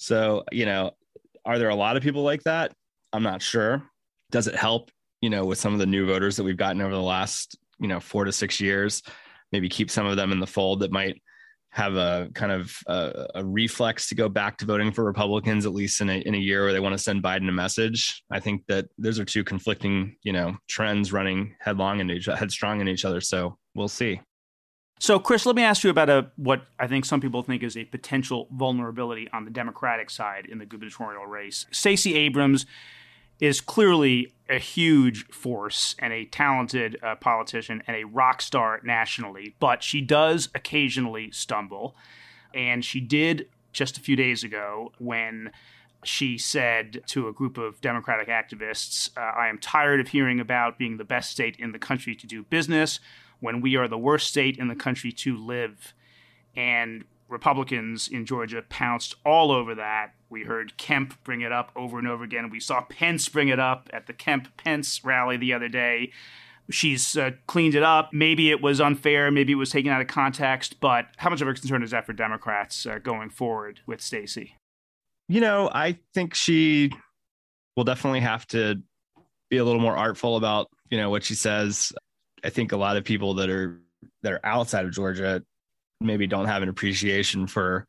[0.00, 0.92] So, you know,
[1.44, 2.72] are there a lot of people like that?
[3.12, 3.82] I'm not sure.
[4.30, 6.94] Does it help, you know, with some of the new voters that we've gotten over
[6.94, 9.02] the last, you know, four to six years?
[9.52, 11.20] Maybe keep some of them in the fold that might
[11.68, 15.74] have a kind of a, a, reflex to go back to voting for Republicans, at
[15.74, 18.24] least in a, in a year where they want to send Biden a message.
[18.30, 22.80] I think that those are two conflicting, you know, trends running headlong in each headstrong
[22.80, 23.20] in each other.
[23.20, 24.20] So we'll see.
[25.00, 27.74] So, Chris, let me ask you about a what I think some people think is
[27.74, 31.64] a potential vulnerability on the Democratic side in the gubernatorial race.
[31.70, 32.66] Stacey Abrams
[33.40, 39.54] is clearly a huge force and a talented uh, politician and a rock star nationally,
[39.58, 41.96] but she does occasionally stumble.
[42.52, 45.50] And she did just a few days ago when
[46.04, 50.76] she said to a group of Democratic activists, uh, I am tired of hearing about
[50.76, 53.00] being the best state in the country to do business
[53.40, 55.94] when we are the worst state in the country to live.
[56.56, 60.14] And Republicans in Georgia pounced all over that.
[60.28, 62.50] We heard Kemp bring it up over and over again.
[62.50, 66.12] We saw Pence bring it up at the Kemp Pence rally the other day.
[66.70, 68.10] She's uh, cleaned it up.
[68.12, 69.30] Maybe it was unfair.
[69.30, 70.78] Maybe it was taken out of context.
[70.80, 74.54] But how much of a concern is that for Democrats uh, going forward with Stacey?
[75.28, 76.92] You know, I think she
[77.76, 78.82] will definitely have to
[79.48, 81.92] be a little more artful about you know what she says.
[82.44, 83.80] I think a lot of people that are
[84.22, 85.42] that are outside of Georgia
[86.00, 87.86] maybe don't have an appreciation for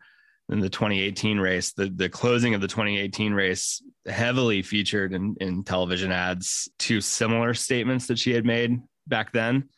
[0.50, 1.72] in the 2018 race.
[1.74, 7.54] The the closing of the 2018 race heavily featured in, in television ads two similar
[7.54, 9.70] statements that she had made back then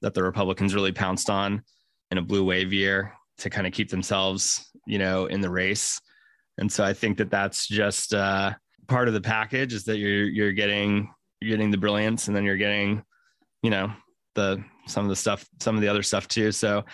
[0.00, 1.62] that the Republicans really pounced on
[2.10, 6.00] in a blue wave year to kind of keep themselves, you know, in the race.
[6.58, 8.52] And so I think that that's just uh,
[8.86, 12.44] part of the package is that you're you're getting you're getting the brilliance and then
[12.44, 13.02] you're getting,
[13.62, 13.92] you know,
[14.34, 16.52] the some of the stuff, some of the other stuff too.
[16.52, 16.84] So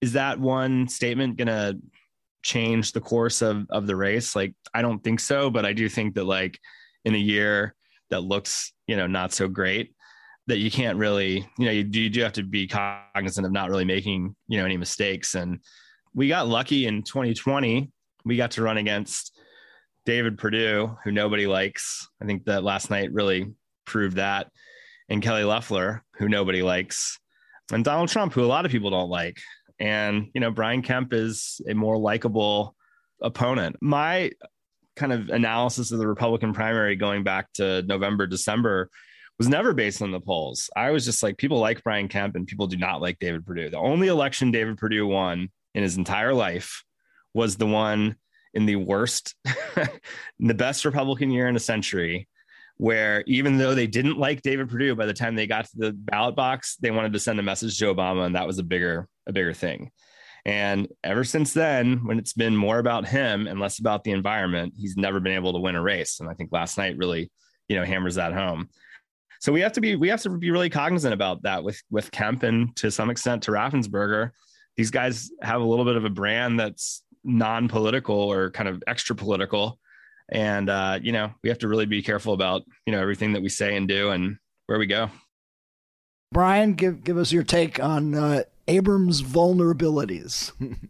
[0.00, 1.74] is that one statement gonna
[2.42, 4.36] change the course of of the race?
[4.36, 6.58] Like I don't think so, but I do think that like
[7.04, 7.74] in a year
[8.10, 9.94] that looks, you know, not so great,
[10.46, 13.52] that you can't really, you know, you do, you do have to be cognizant of
[13.52, 15.34] not really making, you know, any mistakes.
[15.34, 15.60] And
[16.12, 17.90] we got lucky in 2020.
[18.24, 19.38] We got to run against
[20.04, 22.08] David Perdue, who nobody likes.
[22.20, 23.52] I think that last night really
[23.84, 24.48] proved that
[25.10, 27.18] and Kelly Loeffler, who nobody likes,
[27.72, 29.38] and Donald Trump, who a lot of people don't like.
[29.78, 32.74] And, you know, Brian Kemp is a more likable
[33.20, 33.76] opponent.
[33.80, 34.30] My
[34.96, 38.90] kind of analysis of the Republican primary going back to November, December
[39.38, 40.68] was never based on the polls.
[40.76, 43.70] I was just like, people like Brian Kemp and people do not like David Perdue.
[43.70, 46.84] The only election David Perdue won in his entire life
[47.32, 48.16] was the one
[48.52, 49.34] in the worst,
[50.38, 52.28] the best Republican year in a century
[52.80, 55.92] where even though they didn't like David Perdue by the time they got to the
[55.92, 59.06] ballot box, they wanted to send a message to Obama, and that was a bigger
[59.26, 59.90] a bigger thing.
[60.46, 64.72] And ever since then, when it's been more about him and less about the environment,
[64.78, 66.20] he's never been able to win a race.
[66.20, 67.30] And I think last night really,
[67.68, 68.70] you know, hammers that home.
[69.40, 72.10] so we have to be we have to be really cognizant about that with with
[72.10, 74.30] Kemp and to some extent to Raffensperger.
[74.78, 79.14] These guys have a little bit of a brand that's non-political or kind of extra
[79.14, 79.78] political,
[80.30, 83.42] and uh, you know we have to really be careful about you know everything that
[83.42, 85.10] we say and do and where we go.
[86.32, 90.52] Brian, give give us your take on uh, Abrams' vulnerabilities.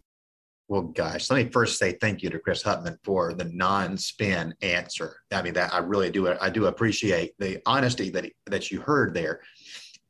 [0.71, 5.17] Well, gosh, let me first say thank you to Chris Huttman for the non-spin answer.
[5.29, 6.29] I mean, that I really do.
[6.39, 9.41] I do appreciate the honesty that that you heard there.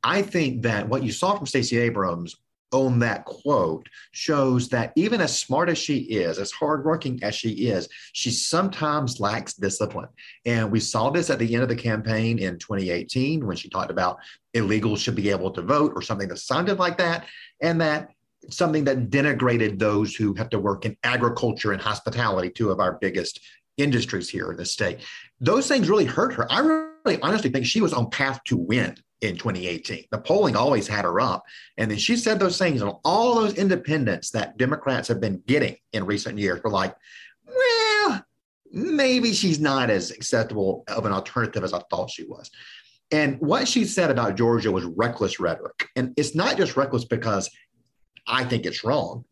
[0.04, 2.36] I think that what you saw from Stacey Abrams
[2.72, 7.68] on that quote shows that even as smart as she is, as hardworking as she
[7.68, 10.08] is, she sometimes lacks discipline.
[10.44, 13.90] And we saw this at the end of the campaign in 2018 when she talked
[13.90, 14.18] about
[14.54, 17.26] illegals should be able to vote or something that sounded like that,
[17.60, 18.10] and that
[18.50, 22.94] something that denigrated those who have to work in agriculture and hospitality, two of our
[22.94, 23.40] biggest
[23.76, 24.98] industries here in the state.
[25.40, 26.50] Those things really hurt her.
[26.50, 30.04] I really honestly think she was on path to win in 2018.
[30.10, 31.44] The polling always had her up.
[31.78, 35.76] And then she said those things, and all those independents that Democrats have been getting
[35.92, 36.94] in recent years were like,
[37.46, 38.24] well,
[38.72, 42.50] maybe she's not as acceptable of an alternative as I thought she was.
[43.12, 45.88] And what she said about Georgia was reckless rhetoric.
[45.96, 47.50] And it's not just reckless because
[48.26, 49.24] I think it's wrong.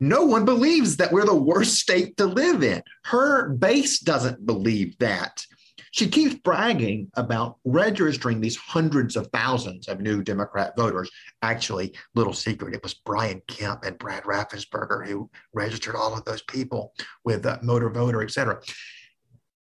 [0.00, 2.82] No one believes that we're the worst state to live in.
[3.04, 5.46] Her base doesn't believe that.
[5.92, 11.10] She keeps bragging about registering these hundreds of thousands of new Democrat voters.
[11.42, 16.42] Actually, little secret, it was Brian Kemp and Brad Raffensperger who registered all of those
[16.42, 18.60] people with uh, motor voter, et cetera.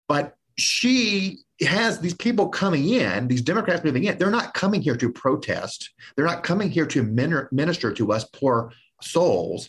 [0.08, 4.16] But she has these people coming in, these Democrats moving in.
[4.16, 5.90] They're not coming here to protest.
[6.14, 7.02] They're not coming here to
[7.50, 9.66] minister to us poor souls.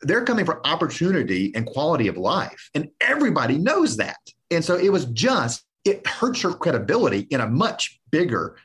[0.00, 2.70] They're coming for opportunity and quality of life.
[2.74, 4.16] And everybody knows that.
[4.50, 8.56] And so it was just, it hurts her credibility in a much bigger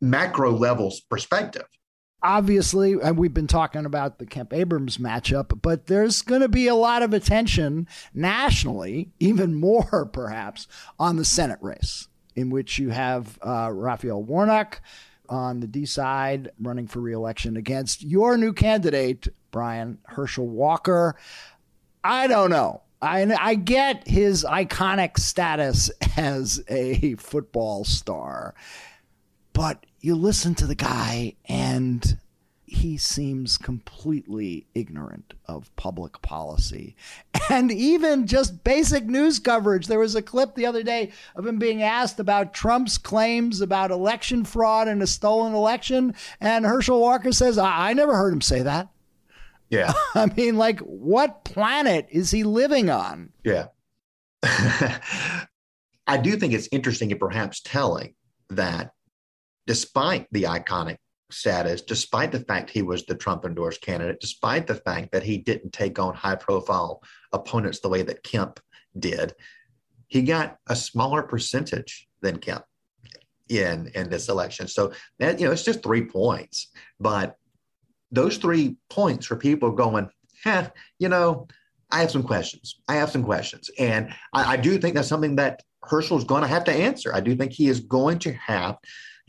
[0.00, 1.66] macro levels perspective
[2.22, 6.68] obviously, and we've been talking about the Kemp Abrams matchup, but there's going to be
[6.68, 10.66] a lot of attention nationally, even more perhaps,
[10.98, 14.80] on the Senate race, in which you have uh, Raphael Warnock
[15.28, 21.16] on the D side running for reelection against your new candidate, Brian Herschel Walker.
[22.02, 22.82] I don't know.
[23.02, 28.54] I, I get his iconic status as a football star,
[29.52, 32.18] but you listen to the guy and
[32.70, 36.94] he seems completely ignorant of public policy
[37.50, 39.88] and even just basic news coverage.
[39.88, 43.90] There was a clip the other day of him being asked about Trump's claims about
[43.90, 46.14] election fraud and a stolen election.
[46.40, 48.88] And Herschel Walker says, I, I never heard him say that.
[49.70, 49.92] Yeah.
[50.14, 53.32] I mean, like, what planet is he living on?
[53.44, 53.66] Yeah.
[54.42, 58.14] I do think it's interesting and perhaps telling
[58.50, 58.90] that
[59.66, 60.96] despite the iconic
[61.30, 65.38] status, despite the fact he was the Trump endorsed candidate, despite the fact that he
[65.38, 67.02] didn't take on high profile
[67.32, 68.58] opponents the way that Kemp
[68.98, 69.34] did,
[70.08, 72.64] he got a smaller percentage than Kemp
[73.48, 74.66] in in this election.
[74.66, 77.36] So that you know it's just three points, but
[78.10, 80.08] those three points for people going,
[80.44, 80.66] eh,
[80.98, 81.46] you know,
[81.90, 82.80] I have some questions.
[82.88, 86.42] I have some questions, and I, I do think that's something that Herschel is going
[86.42, 87.14] to have to answer.
[87.14, 88.78] I do think he is going to have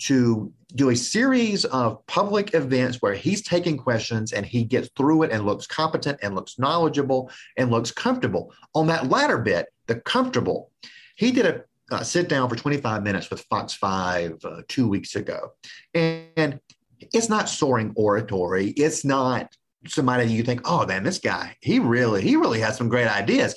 [0.02, 5.24] to do a series of public events where he's taking questions and he gets through
[5.24, 8.54] it and looks competent and looks knowledgeable and looks comfortable.
[8.74, 10.72] On that latter bit, the comfortable,
[11.16, 15.16] he did a uh, sit down for 25 minutes with Fox 5 uh, two weeks
[15.16, 15.52] ago.
[15.94, 16.60] And, and
[17.14, 18.70] it's not soaring oratory.
[18.70, 19.54] It's not
[19.88, 23.56] somebody you think, oh man, this guy, he really, he really has some great ideas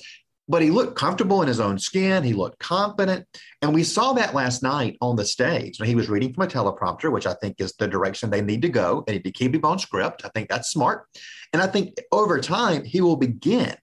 [0.49, 2.23] but he looked comfortable in his own skin.
[2.23, 3.27] He looked confident.
[3.63, 5.79] And we saw that last night on the stage.
[5.83, 8.69] He was reading from a teleprompter, which I think is the direction they need to
[8.69, 9.05] go.
[9.07, 10.25] They need to keep him on script.
[10.25, 11.07] I think that's smart.
[11.53, 13.75] And I think over time, he will begin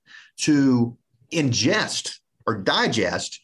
[0.41, 0.97] to
[1.33, 3.39] ingest or digest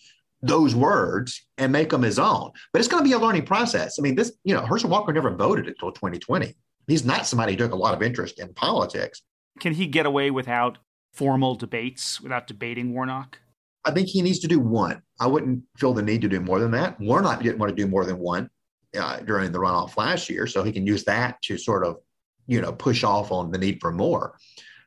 [0.48, 2.52] those words and make them his own.
[2.74, 3.98] But it's going to be a learning process.
[4.00, 6.56] I mean, this, you know, Herschel Walker never voted until 2020.
[6.88, 9.22] He's not somebody who took a lot of interest in politics.
[9.60, 10.78] Can he get away without
[11.14, 13.40] formal debates without debating Warnock?
[13.84, 15.02] I think he needs to do one.
[15.20, 17.00] I wouldn't feel the need to do more than that.
[17.00, 18.50] Warnock didn't want to do more than one
[18.98, 21.98] uh, during the runoff last year, so he can use that to sort of,
[22.48, 24.38] you know, push off on the need for more.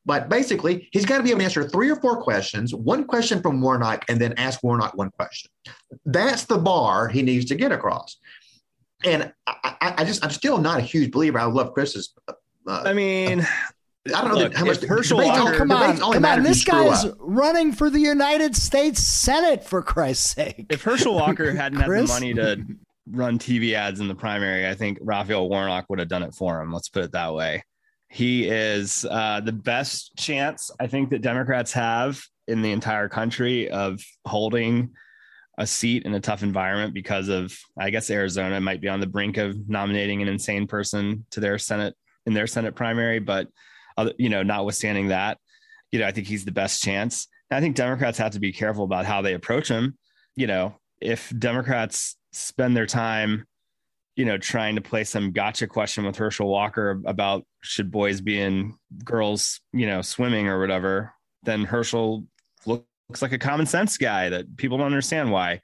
[0.06, 3.42] But basically, he's got to be able to answer three or four questions, one question
[3.42, 5.50] from Warnock, and then ask Warnock one question.
[6.06, 8.16] That's the bar he needs to get across.
[9.04, 11.38] And I, I, I just, I'm still not a huge believer.
[11.38, 12.14] I love Chris's.
[12.26, 12.32] Uh,
[12.66, 13.46] I mean,
[14.14, 16.42] I don't know Look, how much Herschel debate, Walker, oh, come on, come on.
[16.42, 17.16] This guy is up.
[17.18, 20.66] running for the United States Senate, for Christ's sake.
[20.70, 22.64] If Herschel Walker hadn't had the money to
[23.10, 26.60] run TV ads in the primary, I think Raphael Warnock would have done it for
[26.60, 26.72] him.
[26.72, 27.62] Let's put it that way.
[28.12, 33.70] He is uh, the best chance I think that Democrats have in the entire country
[33.70, 34.90] of holding
[35.58, 39.06] a seat in a tough environment because of, I guess, Arizona might be on the
[39.06, 41.94] brink of nominating an insane person to their Senate
[42.26, 43.20] in their Senate primary.
[43.20, 43.46] But,
[44.18, 45.38] you know, notwithstanding that,
[45.92, 47.28] you know, I think he's the best chance.
[47.48, 49.96] And I think Democrats have to be careful about how they approach him.
[50.34, 53.46] You know, if Democrats spend their time,
[54.16, 58.40] you know, trying to play some gotcha question with Herschel Walker about should boys be
[58.40, 62.24] in girls, you know, swimming or whatever, then Herschel
[62.66, 65.60] looks like a common sense guy that people don't understand why.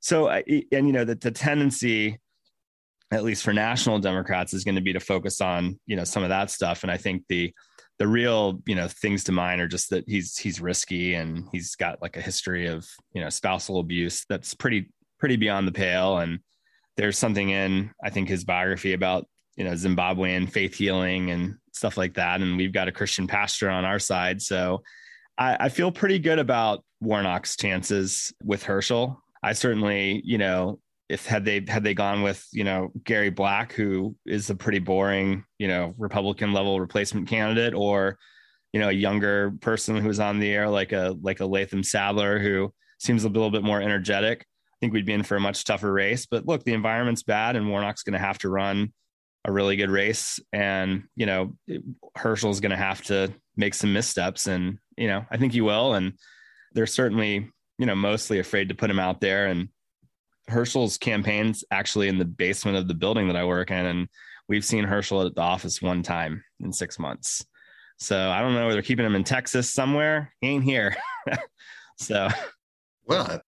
[0.00, 2.18] So, and you know, the tendency,
[3.10, 6.22] at least for national Democrats, is going to be to focus on, you know, some
[6.22, 6.82] of that stuff.
[6.82, 7.52] And I think the,
[7.98, 11.74] the real you know things to mind are just that he's he's risky and he's
[11.74, 16.18] got like a history of you know spousal abuse that's pretty pretty beyond the pale
[16.18, 16.38] and
[16.96, 19.26] there's something in i think his biography about
[19.58, 22.40] you know zimbabwean faith healing and stuff like that.
[22.40, 24.40] And we've got a christian pastor on our side.
[24.40, 24.82] So
[25.36, 29.22] i, I feel pretty good about warnock's chances with herschel.
[29.42, 30.78] I certainly you know
[31.08, 34.78] if had they had they gone with you know Gary Black, who is a pretty
[34.78, 38.18] boring you know Republican level replacement candidate, or
[38.72, 42.38] you know a younger person who's on the air like a like a Latham Saddler
[42.38, 45.64] who seems a little bit more energetic, I think we'd be in for a much
[45.64, 46.26] tougher race.
[46.26, 48.92] But look, the environment's bad, and Warnock's going to have to run
[49.44, 51.54] a really good race, and you know
[52.16, 55.94] Herschel's going to have to make some missteps, and you know I think he will,
[55.94, 56.14] and
[56.72, 59.68] they're certainly you know mostly afraid to put him out there and
[60.48, 64.08] Herschel's campaign's actually in the basement of the building that I work in, and
[64.48, 67.46] we've seen Herschel at the office one time in six months.
[67.98, 68.72] So I don't know.
[68.72, 70.32] They're keeping him in Texas somewhere.
[70.40, 70.96] He ain't here.
[71.96, 72.28] so,
[73.06, 73.40] well,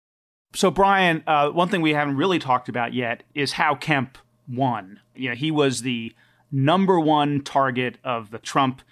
[0.54, 4.18] so Brian, uh, one thing we haven't really talked about yet is how Kemp
[4.48, 5.00] won.
[5.14, 6.14] You know, he was the
[6.50, 8.82] number one target of the Trump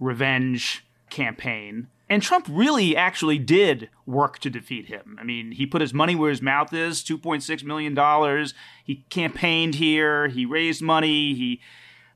[0.00, 1.88] revenge campaign.
[2.08, 5.16] And Trump really actually did work to defeat him.
[5.20, 8.48] I mean, he put his money where his mouth is $2.6 million.
[8.84, 11.60] He campaigned here, he raised money, he,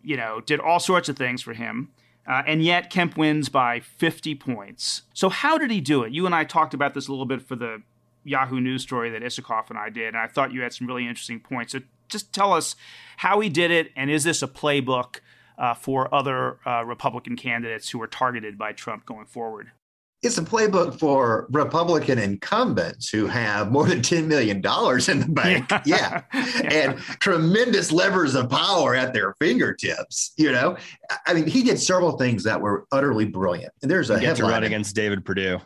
[0.02, 1.92] you know, did all sorts of things for him.
[2.26, 5.02] Uh, and yet Kemp wins by 50 points.
[5.14, 6.12] So, how did he do it?
[6.12, 7.82] You and I talked about this a little bit for the
[8.24, 11.06] Yahoo News story that Isikoff and I did, and I thought you had some really
[11.06, 11.72] interesting points.
[11.72, 12.76] So, just tell us
[13.18, 15.20] how he did it, and is this a playbook
[15.58, 19.70] uh, for other uh, Republican candidates who are targeted by Trump going forward?
[20.22, 25.70] it's a playbook for Republican incumbents who have more than $10 million in the bank.
[25.86, 26.22] Yeah.
[26.34, 26.60] yeah.
[26.62, 30.32] And tremendous levers of power at their fingertips.
[30.36, 30.76] You know,
[31.26, 33.72] I mean, he did several things that were utterly brilliant.
[33.82, 34.36] And there's a headline.
[34.36, 35.60] to run against David Perdue.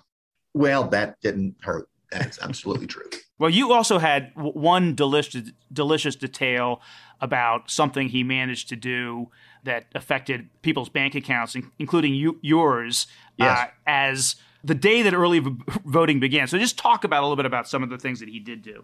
[0.53, 1.89] Well, that didn't hurt.
[2.11, 3.09] That's absolutely true.
[3.41, 6.83] Well, you also had one delicious, delicious detail
[7.23, 9.31] about something he managed to do
[9.65, 13.07] that affected people's bank accounts, including you, yours,
[13.39, 13.59] yes.
[13.59, 15.43] uh, as the day that early
[15.87, 16.49] voting began.
[16.49, 18.61] So just talk about a little bit about some of the things that he did
[18.61, 18.83] do.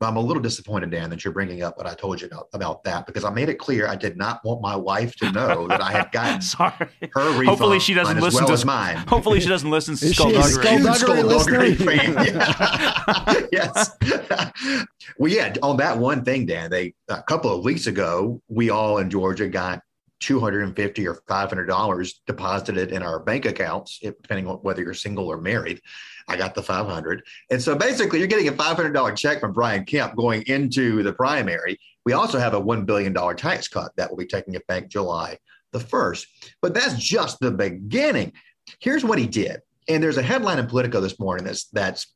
[0.00, 2.84] I'm a little disappointed, Dan, that you're bringing up what I told you about, about
[2.84, 5.80] that because I made it clear I did not want my wife to know that
[5.80, 6.88] I had gotten Sorry.
[7.14, 7.48] her refund.
[7.48, 8.96] Hopefully she doesn't listen well to as mine.
[9.08, 10.94] Hopefully she doesn't listen to Is Skullduggery.
[10.94, 12.14] Skullduggery fan.
[13.52, 13.96] yes.
[15.18, 15.54] well, yeah.
[15.62, 19.48] On that one thing, Dan, they a couple of weeks ago, we all in Georgia
[19.48, 19.82] got
[20.20, 25.40] 250 or 500 dollars deposited in our bank accounts depending on whether you're single or
[25.40, 25.80] married
[26.28, 30.16] i got the 500 and so basically you're getting a $500 check from brian kemp
[30.16, 31.78] going into the primary.
[32.04, 35.38] We also have a $1 billion tax cut that will be taking effect july
[35.72, 36.26] the 1st
[36.62, 38.32] but that's just the beginning.
[38.80, 39.60] Here's what he did.
[39.88, 42.14] And there's a headline in politico this morning that's that's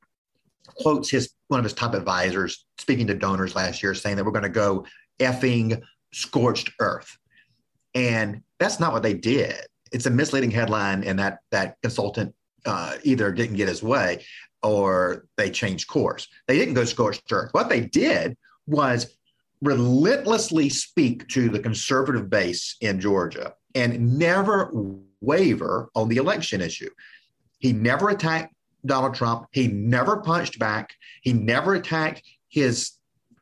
[0.66, 4.32] quotes his one of his top advisors speaking to donors last year saying that we're
[4.32, 4.86] going to go
[5.18, 5.82] effing
[6.12, 7.16] scorched earth.
[7.94, 9.56] And that's not what they did.
[9.92, 12.34] It's a misleading headline, and that that consultant
[12.64, 14.24] uh, either didn't get his way
[14.62, 16.28] or they changed course.
[16.46, 17.52] They didn't go scorched earth.
[17.52, 18.36] What they did
[18.66, 19.16] was
[19.60, 24.70] relentlessly speak to the conservative base in Georgia and never
[25.20, 26.90] waver on the election issue.
[27.58, 28.54] He never attacked
[28.84, 29.46] Donald Trump.
[29.52, 30.94] He never punched back.
[31.22, 32.92] He never attacked his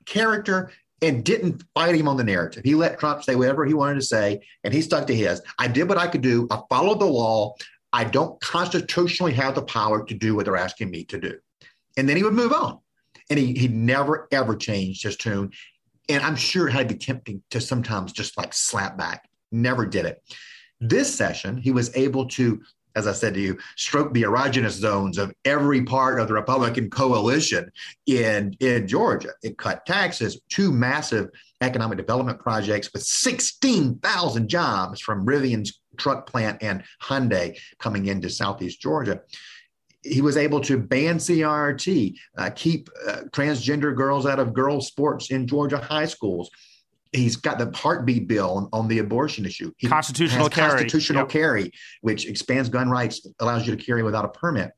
[0.04, 0.70] character
[1.02, 2.62] and didn't fight him on the narrative.
[2.64, 5.40] He let Trump say whatever he wanted to say, and he stuck to his.
[5.58, 6.46] I did what I could do.
[6.50, 7.54] I followed the law.
[7.92, 11.38] I don't constitutionally have the power to do what they're asking me to do.
[11.96, 12.78] And then he would move on.
[13.28, 15.52] And he, he never, ever changed his tune.
[16.08, 19.28] And I'm sure it had to be tempting to sometimes just like slap back.
[19.52, 20.22] Never did it.
[20.80, 22.60] This session, he was able to
[22.96, 26.90] as I said to you, stroke the erogenous zones of every part of the Republican
[26.90, 27.70] coalition
[28.06, 29.30] in, in Georgia.
[29.42, 31.28] It cut taxes, two massive
[31.60, 38.80] economic development projects with 16,000 jobs from Rivian's truck plant and Hyundai coming into Southeast
[38.80, 39.20] Georgia.
[40.02, 45.30] He was able to ban CRT, uh, keep uh, transgender girls out of girls' sports
[45.30, 46.50] in Georgia high schools,
[47.12, 49.72] he's got the heartbeat bill on, on the abortion issue.
[49.76, 50.70] He constitutional carry.
[50.70, 51.28] Constitutional yep.
[51.28, 51.72] carry,
[52.02, 54.72] which expands gun rights, allows you to carry without a permit.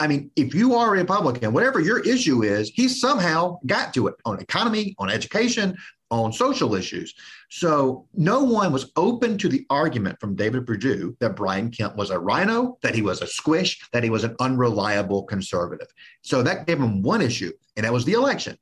[0.00, 4.08] I mean, if you are a Republican, whatever your issue is, he somehow got to
[4.08, 5.76] it on economy, on education,
[6.12, 7.14] on social issues.
[7.48, 12.10] So no one was open to the argument from David Perdue that Brian Kemp was
[12.10, 15.88] a rhino, that he was a squish, that he was an unreliable conservative.
[16.20, 18.58] So that gave him one issue, and that was the election.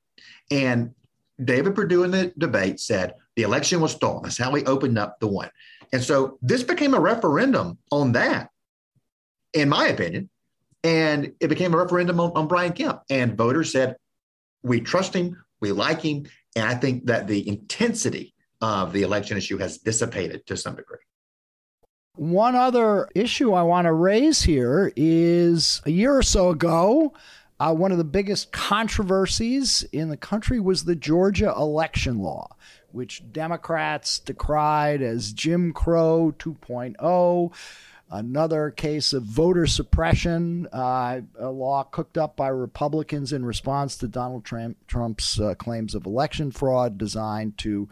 [0.52, 0.94] And
[1.44, 4.22] David Perdue in the debate said the election was stolen.
[4.22, 5.50] That's how he opened up the one.
[5.92, 8.50] And so this became a referendum on that,
[9.54, 10.30] in my opinion.
[10.84, 13.02] And it became a referendum on, on Brian Kemp.
[13.10, 13.96] And voters said,
[14.62, 16.26] we trust him, we like him.
[16.56, 20.98] And I think that the intensity of the election issue has dissipated to some degree.
[22.16, 27.14] One other issue I want to raise here is a year or so ago,
[27.60, 32.48] uh, one of the biggest controversies in the country was the Georgia election law,
[32.90, 37.52] which Democrats decried as Jim Crow 2.0.
[38.12, 44.08] Another case of voter suppression, uh, a law cooked up by Republicans in response to
[44.08, 47.88] Donald Trump, Trump's uh, claims of election fraud, designed to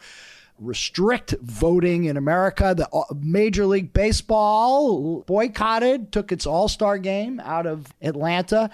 [0.59, 2.75] restrict voting in America.
[2.77, 8.71] The uh, Major League Baseball boycotted, took its All Star game out of Atlanta.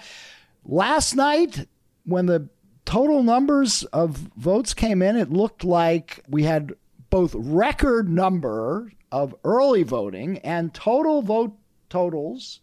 [0.65, 1.67] Last night,
[2.05, 2.49] when the
[2.85, 6.73] total numbers of votes came in, it looked like we had
[7.11, 11.53] both record number of early voting and total vote
[11.89, 12.59] totals.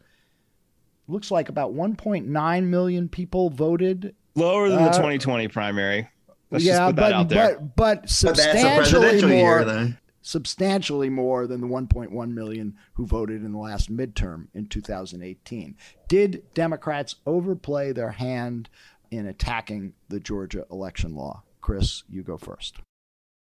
[1.09, 4.14] Looks like about 1.9 million people voted.
[4.34, 6.09] Lower than uh, the 2020 primary.
[6.51, 9.62] Let's yeah, but, but but substantially but more.
[9.62, 15.76] Year, substantially more than the 1.1 million who voted in the last midterm in 2018.
[16.09, 18.68] Did Democrats overplay their hand
[19.11, 21.43] in attacking the Georgia election law?
[21.61, 22.76] Chris, you go first.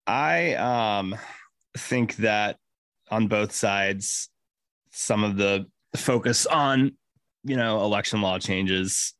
[0.07, 1.17] I um,
[1.77, 2.59] think that
[3.11, 4.29] on both sides,
[4.91, 6.93] some of the focus on
[7.45, 9.15] you know election law changes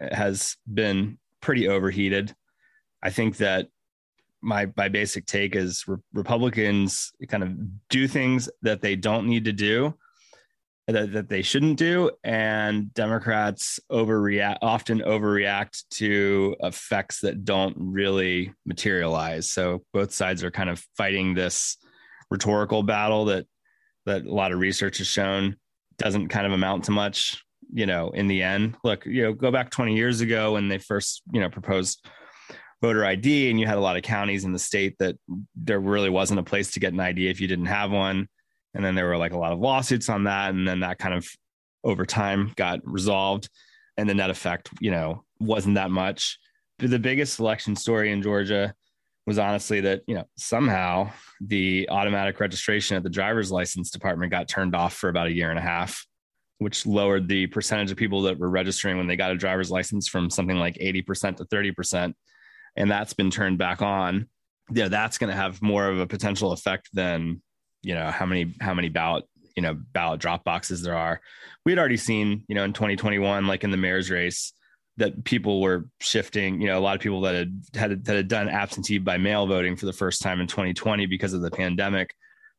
[0.00, 2.34] has been pretty overheated.
[3.02, 3.68] I think that
[4.42, 9.44] my my basic take is re- Republicans kind of do things that they don't need
[9.46, 9.94] to do,
[10.86, 18.52] that, that they shouldn't do, and Democrats overreact often overreact to effects that don't really
[18.64, 19.50] materialize.
[19.50, 21.76] So both sides are kind of fighting this
[22.30, 23.46] rhetorical battle that
[24.04, 25.56] that a lot of research has shown
[25.98, 29.50] doesn't kind of amount to much you know in the end look you know go
[29.50, 32.06] back 20 years ago when they first you know proposed
[32.82, 35.16] voter ID, and you had a lot of counties in the state that
[35.54, 38.28] there really wasn't a place to get an ID if you didn't have one.
[38.74, 41.14] And then there were like a lot of lawsuits on that, and then that kind
[41.14, 41.26] of
[41.82, 43.48] over time got resolved,
[43.96, 46.38] and the net effect, you know, wasn't that much.
[46.78, 48.74] The biggest election story in Georgia
[49.26, 51.10] was honestly that you know somehow
[51.40, 55.50] the automatic registration at the driver's license department got turned off for about a year
[55.50, 56.06] and a half
[56.58, 60.08] which lowered the percentage of people that were registering when they got a driver's license
[60.08, 62.14] from something like 80% to 30%
[62.76, 64.28] and that's been turned back on,
[64.70, 67.42] yeah, that's going to have more of a potential effect than
[67.82, 69.24] you know how many how many ballot
[69.54, 71.20] you know ballot drop boxes there are.
[71.64, 74.52] We had already seen you know in 2021, like in the mayor's race,
[74.98, 76.60] that people were shifting.
[76.60, 79.46] You know, a lot of people that had had that had done absentee by mail
[79.46, 82.14] voting for the first time in 2020 because of the pandemic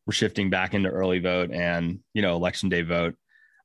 [0.05, 3.15] were shifting back into early vote and you know election day vote.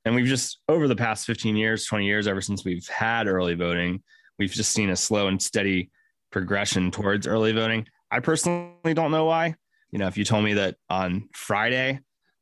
[0.05, 3.55] And we've just over the past 15 years, 20 years, ever since we've had early
[3.55, 4.03] voting,
[4.37, 5.91] we've just seen a slow and steady
[6.31, 7.87] progression towards early voting.
[8.11, 9.55] I personally don't know why.
[9.91, 11.99] You know, if you told me that on Friday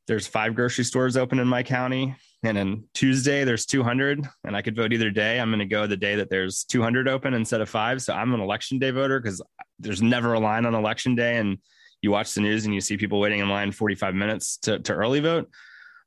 [0.08, 4.62] there's five grocery stores open in my county and then Tuesday there's 200 and I
[4.62, 7.60] could vote either day, I'm going to go the day that there's 200 open instead
[7.60, 8.02] of five.
[8.02, 9.40] So I'm an election day voter because
[9.78, 11.36] there's never a line on election day.
[11.36, 11.58] And
[12.00, 14.92] you watch the news and you see people waiting in line 45 minutes to, to
[14.92, 15.48] early vote.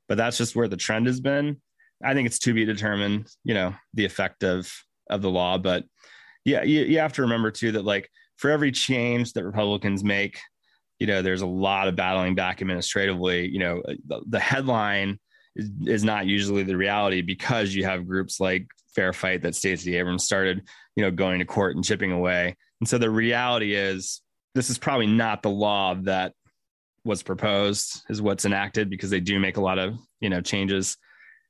[0.08, 1.60] But that's just where the trend has been.
[2.04, 4.70] I think it's to be determined, you know, the effect of
[5.08, 5.56] of the law.
[5.56, 5.84] But
[6.44, 10.38] yeah, you, you have to remember too that like for every change that Republicans make,
[10.98, 13.48] you know, there's a lot of battling back administratively.
[13.48, 15.18] You know, the, the headline
[15.56, 20.24] is, not usually the reality because you have groups like Fair Fight that Stacey Abrams
[20.24, 22.56] started, you know, going to court and chipping away.
[22.80, 24.20] And so the reality is
[24.54, 26.32] this is probably not the law that
[27.04, 30.96] was proposed is what's enacted because they do make a lot of, you know, changes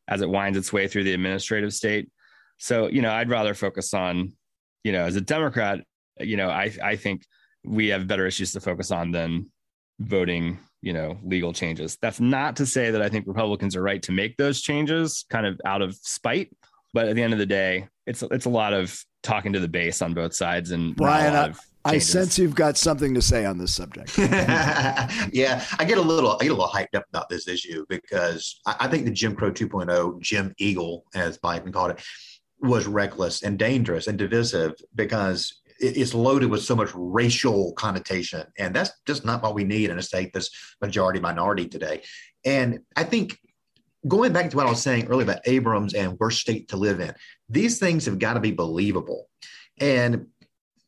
[0.08, 2.10] as it winds its way through the administrative state.
[2.58, 4.32] So, you know, I'd rather focus on,
[4.84, 5.80] you know, as a Democrat,
[6.20, 7.24] you know, I I think
[7.64, 9.50] we have better issues to focus on than
[9.98, 11.98] voting, you know, legal changes.
[12.00, 15.46] That's not to say that I think Republicans are right to make those changes kind
[15.46, 16.54] of out of spite,
[16.92, 19.68] but at the end of the day, it's it's a lot of talking to the
[19.68, 21.52] base on both sides and Brian, I,
[21.86, 24.16] I sense you've got something to say on this subject.
[24.18, 28.60] yeah, I get a little I get a little hyped up about this issue because
[28.66, 32.02] I, I think the Jim Crow 2.0, Jim Eagle, as Biden called it,
[32.60, 38.44] was reckless and dangerous and divisive because it's loaded with so much racial connotation.
[38.58, 40.50] And that's just not what we need in a state that's
[40.80, 42.02] majority minority today.
[42.44, 43.38] And I think
[44.06, 47.00] going back to what I was saying earlier about Abrams and worst state to live
[47.00, 47.14] in,
[47.48, 49.28] these things have got to be believable.
[49.78, 50.26] And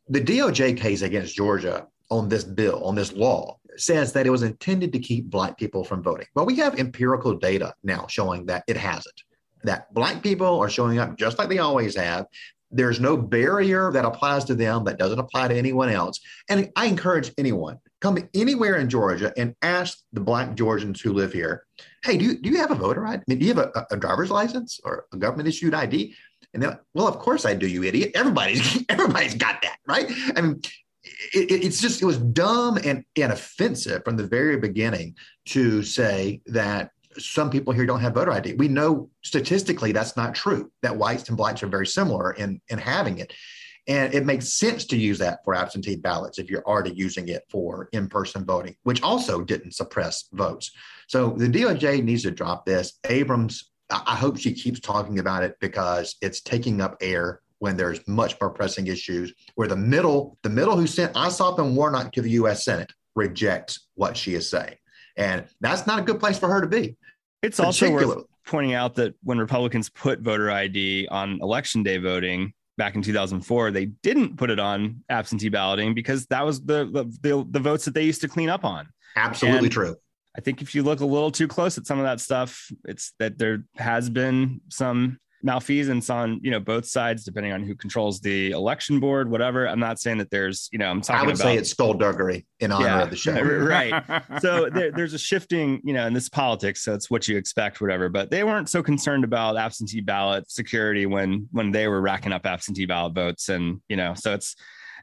[0.09, 4.43] the DOJ case against Georgia on this bill, on this law, says that it was
[4.43, 6.27] intended to keep Black people from voting.
[6.35, 9.15] Well, we have empirical data now showing that it hasn't,
[9.65, 12.27] that Black people are showing up just like they always have.
[12.71, 16.21] There's no barrier that applies to them that doesn't apply to anyone else.
[16.49, 21.33] And I encourage anyone, come anywhere in Georgia and ask the Black Georgians who live
[21.33, 21.65] here,
[22.05, 23.21] hey, do you, do you have a voter ID?
[23.21, 26.15] I mean, do you have a, a driver's license or a government issued ID?
[26.53, 28.13] And they're like, well, of course I do, you idiot.
[28.15, 30.11] Everybody's everybody's got that, right?
[30.37, 30.61] I mean,
[31.33, 35.17] it, it's just it was dumb and, and offensive from the very beginning
[35.47, 38.55] to say that some people here don't have voter ID.
[38.55, 42.79] We know statistically that's not true, that whites and blacks are very similar in, in
[42.79, 43.33] having it.
[43.87, 47.45] And it makes sense to use that for absentee ballots if you're already using it
[47.49, 50.73] for in person voting, which also didn't suppress votes.
[51.07, 52.99] So the DOJ needs to drop this.
[53.09, 58.07] Abrams, I hope she keeps talking about it because it's taking up air when there's
[58.07, 62.23] much more pressing issues where the middle, the middle who sent Ossoff and Warnock to
[62.23, 62.65] the U.S.
[62.65, 64.77] Senate rejects what she is saying.
[65.17, 66.97] And that's not a good place for her to be.
[67.43, 72.53] It's also worth pointing out that when Republicans put voter ID on election day voting
[72.77, 77.05] back in 2004, they didn't put it on absentee balloting because that was the the,
[77.23, 78.89] the, the votes that they used to clean up on.
[79.17, 79.97] Absolutely and true.
[80.37, 83.13] I think if you look a little too close at some of that stuff, it's
[83.19, 88.21] that there has been some malfeasance on you know both sides depending on who controls
[88.21, 89.69] the election board whatever.
[89.69, 92.47] I'm not saying that there's you know i'm talking i would about, say it's skullduggery
[92.61, 93.41] in honor yeah, of the show.
[93.43, 94.03] right.
[94.41, 97.81] So there, there's a shifting you know in this politics so it's what you expect
[97.81, 102.33] whatever but they weren't so concerned about absentee ballot security when when they were racking
[102.33, 104.57] up absentee ballot votes and you know so it's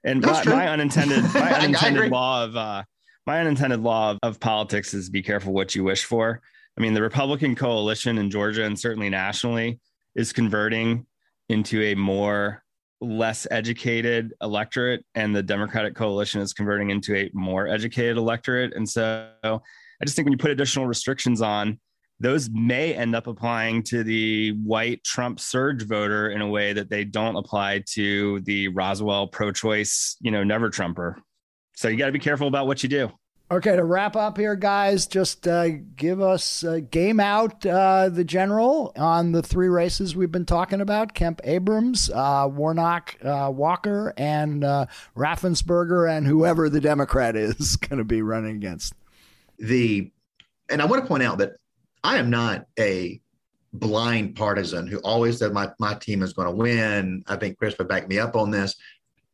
[0.04, 2.84] and my, my, unintended my unintended law of uh
[3.26, 6.42] my unintended law of, of politics is be careful what you wish for.
[6.78, 9.80] I mean the republican coalition in georgia and certainly nationally
[10.16, 11.06] is converting
[11.50, 12.64] into a more
[13.02, 18.74] less educated electorate and the democratic coalition is converting into a more educated electorate.
[18.74, 21.80] And so i just think when you put additional restrictions on
[22.20, 26.90] those may end up applying to the white trump surge voter in a way that
[26.90, 31.18] they don't apply to the roswell pro-choice you know never trumper.
[31.76, 33.12] So you got to be careful about what you do
[33.52, 38.24] Okay, to wrap up here, guys, just uh, give us uh, game out uh, the
[38.24, 44.16] general on the three races we've been talking about Kemp Abrams, uh, Warnock uh, Walker,
[44.18, 48.94] and uh, Raffensperger, and whoever the Democrat is going to be running against.
[49.60, 50.12] The
[50.68, 51.58] And I want to point out that
[52.04, 53.22] I am not a
[53.74, 57.24] blind partisan who always said my, my team is going to win.
[57.28, 58.76] I think Chris would back me up on this.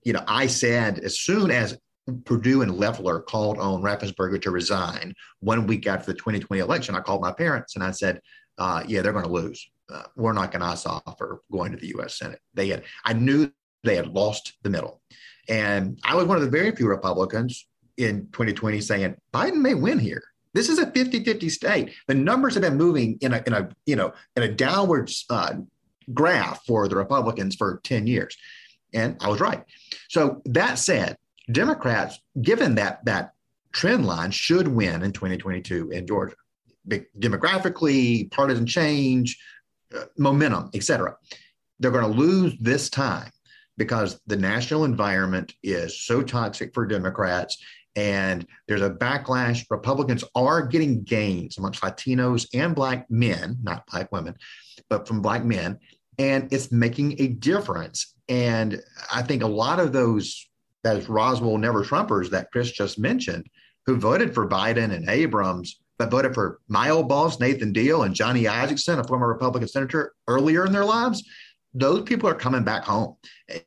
[0.03, 1.77] You know, I said as soon as
[2.25, 6.95] Perdue and Loeffler called on Raffensperger to resign one week after the 2020 election.
[6.95, 8.21] I called my parents and I said,
[8.57, 9.69] uh, "Yeah, they're going to lose.
[9.91, 12.17] Uh, we're not going to for going to the U.S.
[12.17, 12.83] Senate." They had.
[13.05, 13.51] I knew
[13.83, 15.01] they had lost the middle,
[15.47, 19.99] and I was one of the very few Republicans in 2020 saying Biden may win
[19.99, 20.23] here.
[20.53, 21.93] This is a 50-50 state.
[22.07, 25.53] The numbers have been moving in a in a you know in a downward uh,
[26.13, 28.35] graph for the Republicans for 10 years.
[28.93, 29.63] And I was right.
[30.09, 31.17] So that said,
[31.51, 33.33] Democrats, given that that
[33.71, 36.35] trend line, should win in 2022 in Georgia.
[37.19, 39.39] Demographically, partisan change,
[39.95, 41.15] uh, momentum, etc.
[41.79, 43.31] They're going to lose this time
[43.77, 47.57] because the national environment is so toxic for Democrats
[47.95, 49.65] and there's a backlash.
[49.69, 54.35] Republicans are getting gains amongst Latinos and Black men, not Black women,
[54.89, 55.79] but from Black men.
[56.17, 58.15] And it's making a difference.
[58.29, 58.81] And
[59.11, 60.47] I think a lot of those
[60.83, 63.47] those Roswell Never Trumpers that Chris just mentioned,
[63.85, 68.15] who voted for Biden and Abrams, but voted for my old boss, Nathan Deal, and
[68.15, 71.23] Johnny Isakson, a former Republican senator, earlier in their lives,
[71.73, 73.15] those people are coming back home
[73.49, 73.59] eh,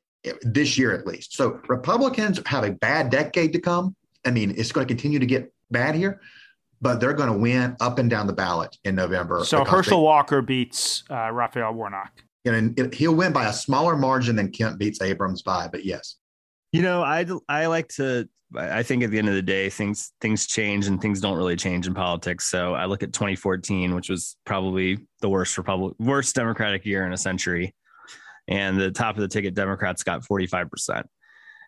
[0.42, 1.34] this year at least.
[1.34, 3.94] So Republicans have a bad decade to come.
[4.24, 6.20] I mean, it's going to continue to get bad here.
[6.80, 9.42] but they're going to win up and down the ballot in November.
[9.44, 12.12] So Herschel they, Walker beats uh, Raphael Warnock.
[12.44, 16.16] And he'll win by a smaller margin than Kemp beats Abrams by, but yes.
[16.74, 18.28] You know, I I like to.
[18.56, 21.54] I think at the end of the day, things things change and things don't really
[21.54, 22.50] change in politics.
[22.50, 27.12] So I look at 2014, which was probably the worst Republic, worst Democratic year in
[27.12, 27.76] a century,
[28.48, 31.06] and the top of the ticket Democrats got 45 percent.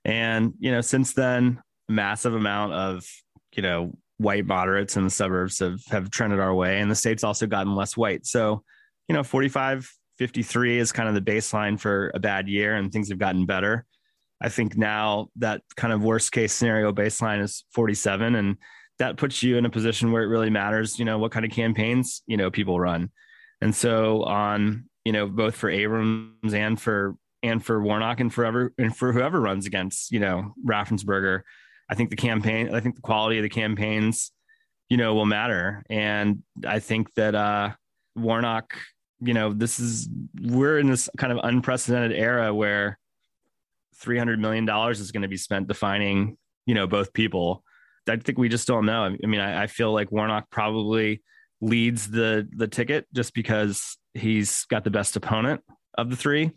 [0.04, 3.06] And you know, since then, a massive amount of
[3.54, 7.22] you know white moderates in the suburbs have have trended our way, and the state's
[7.22, 8.26] also gotten less white.
[8.26, 8.64] So
[9.06, 9.88] you know, 45
[10.18, 13.86] 53 is kind of the baseline for a bad year, and things have gotten better.
[14.40, 18.56] I think now that kind of worst case scenario baseline is 47, and
[18.98, 21.52] that puts you in a position where it really matters, you know, what kind of
[21.52, 23.10] campaigns, you know, people run.
[23.60, 28.72] And so on, you know, both for Abrams and for and for Warnock and forever
[28.78, 31.42] and for whoever runs against, you know, Raffensperger,
[31.90, 34.32] I think the campaign, I think the quality of the campaigns,
[34.88, 35.84] you know, will matter.
[35.88, 37.70] And I think that uh
[38.14, 38.74] Warnock
[39.20, 40.08] you know, this is
[40.42, 42.98] we're in this kind of unprecedented era where
[44.00, 46.36] three hundred million dollars is going to be spent defining,
[46.66, 47.64] you know, both people.
[48.08, 49.04] I think we just don't know.
[49.04, 51.22] I mean, I, I feel like Warnock probably
[51.60, 55.62] leads the the ticket just because he's got the best opponent
[55.96, 56.52] of the three.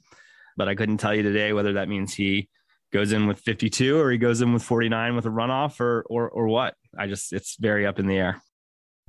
[0.57, 2.49] But I couldn't tell you today whether that means he
[2.91, 6.29] goes in with 52 or he goes in with 49 with a runoff or or
[6.29, 6.75] or what.
[6.97, 8.41] I just it's very up in the air.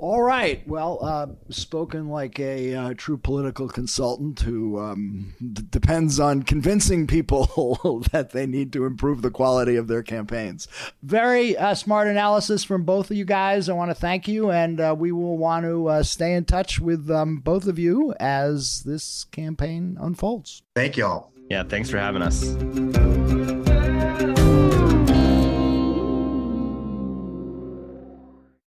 [0.01, 0.67] All right.
[0.67, 7.07] Well, uh, spoken like a uh, true political consultant who um, d- depends on convincing
[7.07, 10.69] people that they need to improve the quality of their campaigns.
[11.03, 13.69] Very uh, smart analysis from both of you guys.
[13.69, 16.81] I want to thank you, and uh, we will want to uh, stay in touch
[16.81, 20.63] with um, both of you as this campaign unfolds.
[20.75, 21.31] Thank y'all.
[21.51, 23.20] Yeah, thanks for having us.